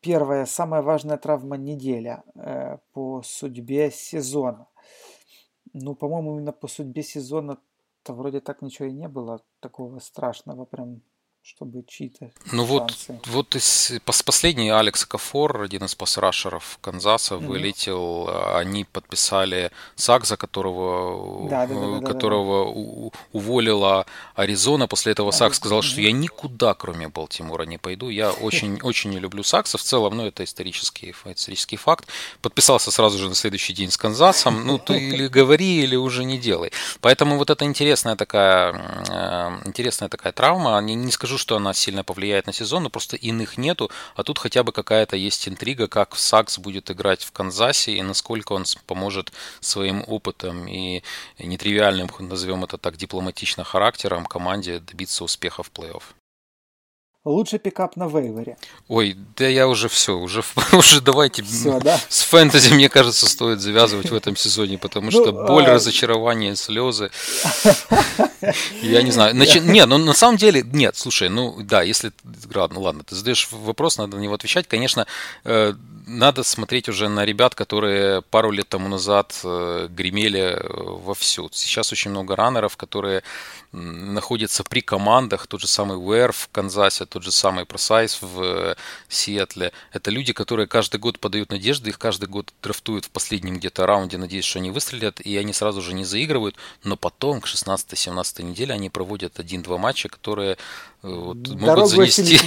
[0.00, 4.68] Первая, самая важная травма неделя э, по судьбе сезона.
[5.72, 11.02] Ну, по-моему, именно по судьбе сезона-то вроде так ничего и не было такого страшного, прям
[11.46, 13.12] чтобы чьи-то Ну шансы.
[13.12, 13.92] вот, вот из
[14.24, 17.46] последний Алекс Кафор, один из пасрашеров Канзаса, mm-hmm.
[17.46, 18.56] вылетел.
[18.56, 23.18] Они подписали Сакза, которого, да, да, да, да, которого да, да.
[23.32, 24.88] уволила Аризона.
[24.88, 28.08] После этого Сакс сказал, что я никуда, кроме Балтимора, не пойду.
[28.08, 32.08] Я очень, очень не люблю Сакса в целом, но это исторический, исторический факт.
[32.42, 34.66] Подписался сразу же на следующий день с Канзасом.
[34.66, 36.72] Ну, ты или говори, или уже не делай.
[37.00, 38.72] Поэтому вот это интересная такая,
[39.08, 40.80] э, интересная такая травма.
[40.80, 44.22] Не, не скажу, скажу, что она сильно повлияет на сезон, но просто иных нету, а
[44.22, 48.64] тут хотя бы какая-то есть интрига, как Сакс будет играть в Канзасе и насколько он
[48.86, 51.02] поможет своим опытом и
[51.38, 56.02] нетривиальным, назовем это так, дипломатично характером команде добиться успеха в плей-офф.
[57.26, 58.56] Лучший пикап на вейвере.
[58.86, 61.98] Ой, да я уже все, уже, уже давайте все, да?
[62.08, 65.74] с фэнтези, мне кажется, стоит завязывать в этом сезоне, потому что ну, боль, а...
[65.74, 67.10] разочарование, слезы.
[68.80, 69.34] Я не знаю.
[69.34, 72.12] Значит, нет, ну на самом деле, нет, слушай, ну да, если,
[72.44, 75.06] ну ладно, ты задаешь вопрос, надо на него отвечать, конечно,
[75.44, 75.74] э,
[76.06, 81.50] надо смотреть уже на ребят, которые пару лет тому назад э, гремели э, вовсю.
[81.52, 83.22] Сейчас очень много раннеров, которые
[83.72, 88.74] находятся при командах, тот же самый Уэр в Канзасе, тот же самый Просайс в э,
[89.08, 89.72] Сиэтле.
[89.90, 94.18] Это люди, которые каждый год подают надежды, их каждый год драфтуют в последнем где-то раунде,
[94.18, 98.74] надеясь, что они выстрелят, и они сразу же не заигрывают, но потом к 16-17 неделе
[98.74, 100.58] они проводят один-два матча, которые
[101.06, 102.38] вот, могут занести,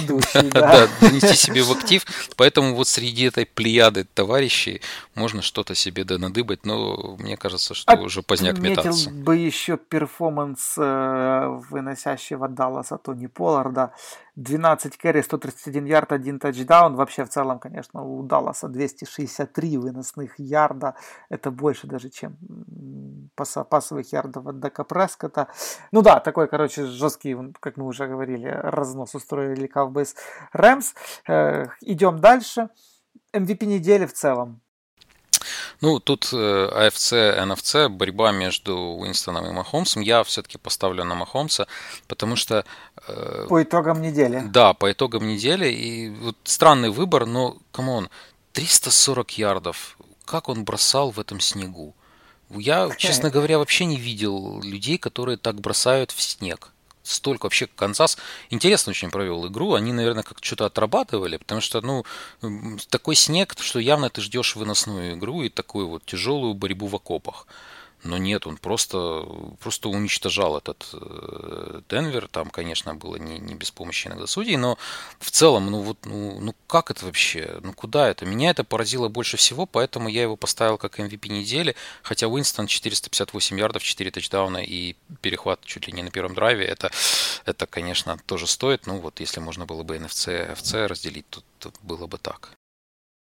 [0.52, 2.04] да, занести себе в актив.
[2.36, 4.80] Поэтому вот среди этой плеяды товарищей
[5.14, 9.10] можно что-то себе да надыбать, но мне кажется, что а уже поздняк метаться.
[9.10, 13.92] бы еще перформанс э, выносящего Далласа Тони Полларда.
[14.36, 16.94] 12 кэрри, 131 ярд, один тачдаун.
[16.94, 20.94] Вообще в целом, конечно, у Далласа 263 выносных ярда.
[21.28, 22.36] Это больше даже, чем
[23.34, 25.48] пасовых ярдов от Дака Прескота.
[25.92, 30.14] Ну да, такой, короче, жесткий, как мы уже говорили, разнос устроили Cowboys
[30.52, 30.94] Рэмс.
[31.80, 32.68] Идем дальше.
[33.32, 34.60] MVP недели в целом.
[35.80, 40.02] Ну, тут AFC, э, NFC, борьба между Уинстоном и Махомсом.
[40.02, 41.66] Я все-таки поставлю на Махомса,
[42.06, 42.64] потому что...
[43.08, 44.42] Э, по итогам недели.
[44.44, 45.68] Да, по итогам недели.
[45.68, 48.10] И вот странный выбор, но, come on,
[48.52, 49.96] 340 ярдов.
[50.26, 51.94] Как он бросал в этом снегу?
[52.50, 56.72] Я, честно говоря, вообще не видел людей, которые так бросают в снег
[57.02, 58.18] столько вообще Канзас
[58.50, 59.74] интересно очень провел игру.
[59.74, 62.04] Они, наверное, как что-то отрабатывали, потому что, ну,
[62.88, 67.46] такой снег, что явно ты ждешь выносную игру и такую вот тяжелую борьбу в окопах.
[68.02, 69.26] Но нет, он просто,
[69.60, 72.28] просто уничтожал этот э, Денвер.
[72.28, 74.78] Там, конечно, было не, не без помощи иногда судей, но
[75.18, 77.58] в целом, ну вот, ну, ну как это вообще?
[77.62, 78.24] Ну куда это?
[78.24, 81.76] Меня это поразило больше всего, поэтому я его поставил как MVP недели.
[82.02, 86.90] Хотя Уинстон 458 ярдов, 4 тачдауна и перехват чуть ли не на первом драйве, это,
[87.44, 88.86] это конечно, тоже стоит.
[88.86, 92.50] Ну вот, если можно было бы NFC, FC разделить, то, то было бы так.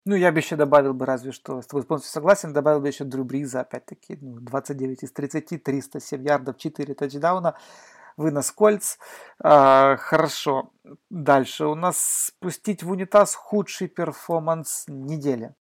[0.08, 3.04] Ну, я бы еще добавил бы, разве что, с тобой полностью согласен, добавил бы еще
[3.04, 7.56] Дрю Бриза, опять-таки, ну, 29 из 30, 307 ярдов, 4 тачдауна,
[8.16, 8.96] вынос кольц.
[9.44, 10.72] А, хорошо.
[11.10, 11.98] Дальше у нас
[12.28, 15.54] спустить в унитаз худший перформанс недели.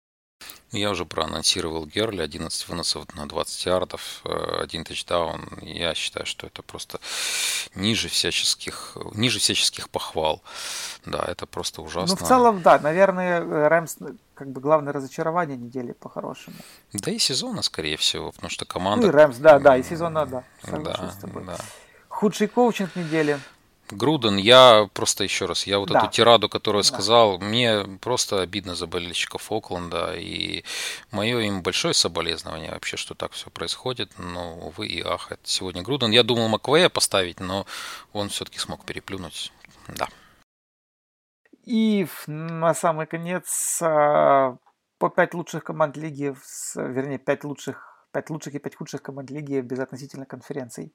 [0.71, 5.47] Я уже проанонсировал Герли, 11 выносов на 20 ярдов, э, один тачдаун.
[5.61, 6.99] Я считаю, что это просто
[7.75, 10.41] ниже всяческих, ниже всяческих похвал.
[11.05, 12.17] Да, это просто ужасно.
[12.19, 13.97] Ну, в целом, да, наверное, Рэмс
[14.33, 16.57] как бы главное разочарование недели по-хорошему.
[16.93, 19.07] Да и сезона, скорее всего, потому что команда...
[19.07, 20.43] Ну и Рэмс, да, да, и сезона, да.
[20.63, 21.57] Да, да.
[22.09, 23.39] Худший коучинг недели.
[23.91, 25.99] Груден, я просто еще раз, я вот да.
[25.99, 26.87] эту тираду, которую да.
[26.87, 30.63] сказал, мне просто обидно за болельщиков Окленда, и
[31.11, 35.83] мое им большое соболезнование вообще, что так все происходит, но, увы и ах, это сегодня
[35.83, 36.11] Груден.
[36.11, 37.65] Я думал Маквея поставить, но
[38.11, 39.51] он все-таки смог переплюнуть,
[39.87, 40.07] да.
[41.65, 44.57] И на самый конец а,
[44.97, 46.35] по пять лучших команд лиги,
[46.75, 50.93] вернее, пять лучших, пять лучших и пять худших команд лиги без относительно конференций.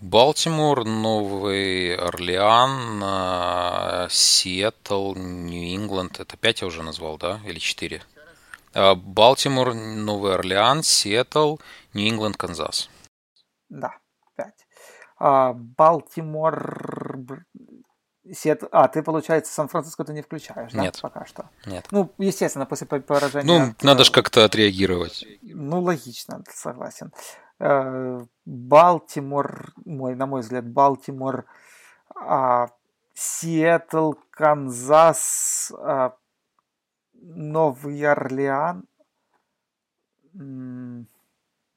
[0.00, 6.20] Балтимор, Новый Орлеан, а, Сиэтл, Нью-Ингланд.
[6.20, 7.40] Это пять я уже назвал, да?
[7.44, 8.02] Или четыре?
[8.74, 11.56] А, Балтимор, Новый Орлеан, Сиэтл,
[11.94, 12.90] Нью-Ингланд, Канзас.
[13.68, 13.96] Да,
[14.36, 14.66] пять.
[15.18, 16.56] Балтимор,
[18.32, 18.62] Сет...
[18.72, 20.82] А, ты, получается, Сан-Франциско ты не включаешь, да?
[20.82, 20.98] Нет.
[21.00, 21.48] Пока что.
[21.64, 21.86] Нет.
[21.90, 23.46] Ну, естественно, после поражения...
[23.46, 23.82] Ну, от...
[23.82, 25.24] надо же как-то отреагировать.
[25.42, 27.12] Ну, логично, согласен.
[27.14, 31.46] Э, Балтимор, мой, на мой взгляд, Балтимор,
[32.14, 32.68] а,
[33.14, 36.14] Сиэтл, Канзас, а,
[37.14, 38.86] Новый Орлеан,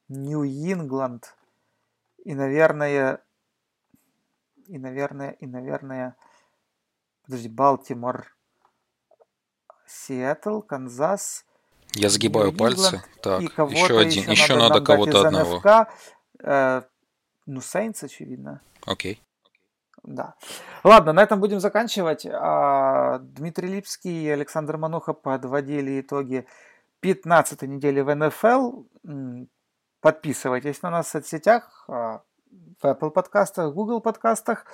[0.10, 1.34] Нью-Ингланд
[2.26, 3.24] и, наверное,
[4.68, 6.18] и, наверное, и, наверное,
[7.24, 8.36] подожди, Балтимор,
[9.88, 11.46] Сиэтл, Канзас.
[11.96, 13.02] Я загибаю пальцы.
[13.22, 14.24] Так, еще один.
[14.24, 15.58] Еще, еще надо, надо кого-то одного.
[15.58, 15.90] НФК.
[16.44, 16.82] Э,
[17.46, 18.62] ну, Сейнс, очевидно.
[18.86, 19.22] Окей.
[20.04, 20.36] Да.
[20.84, 22.26] Ладно, на этом будем заканчивать.
[22.26, 26.46] А, Дмитрий Липский и Александр Мануха подводили итоги
[27.02, 28.84] 15 недели в НФЛ.
[30.02, 32.22] Подписывайтесь на нас в соцсетях, а,
[32.82, 34.66] в Apple подкастах, Google подкастах.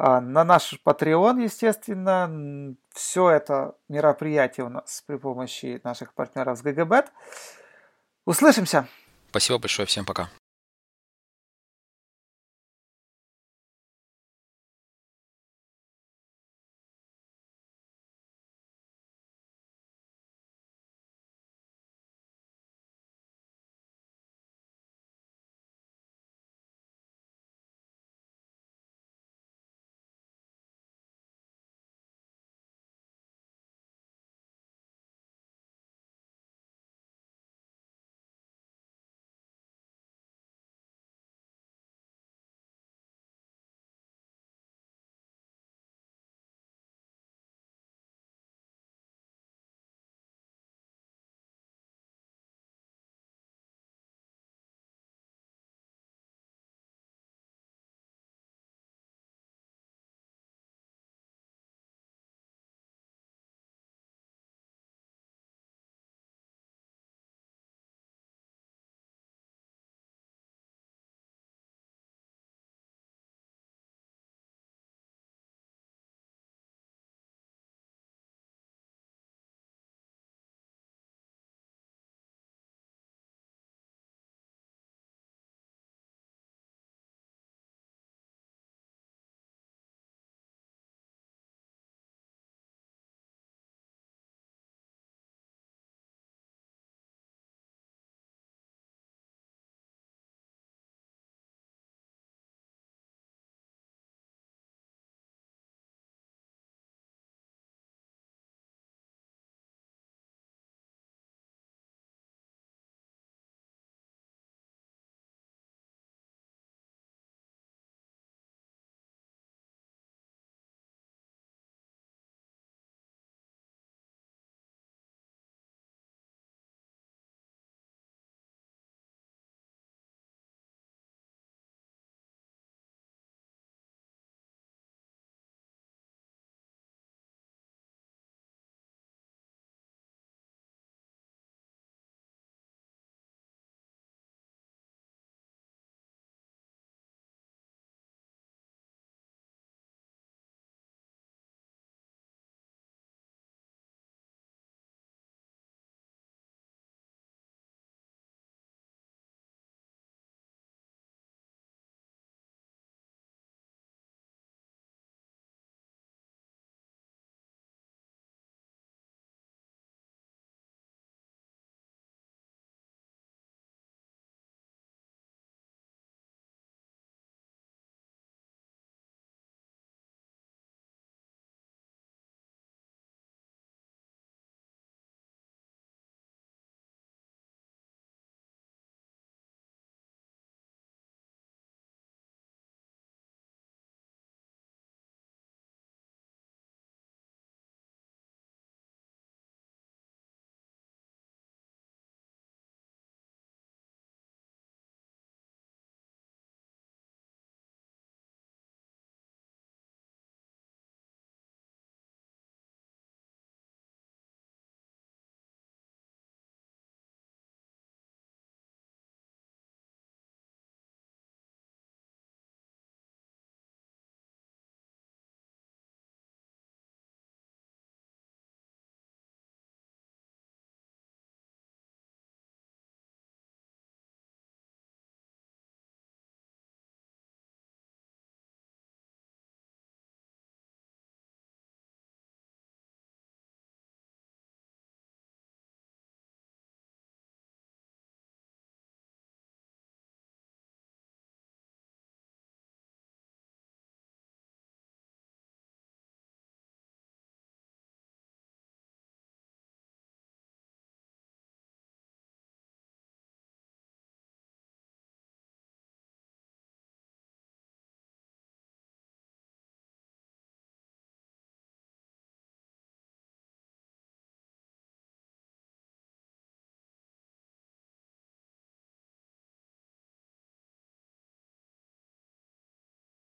[0.00, 2.76] А, на наш Patreon, естественно.
[2.94, 7.10] Все это мероприятие у нас при помощи наших партнеров с GGBet.
[8.24, 8.86] Услышимся!
[9.30, 10.30] Спасибо большое, всем пока.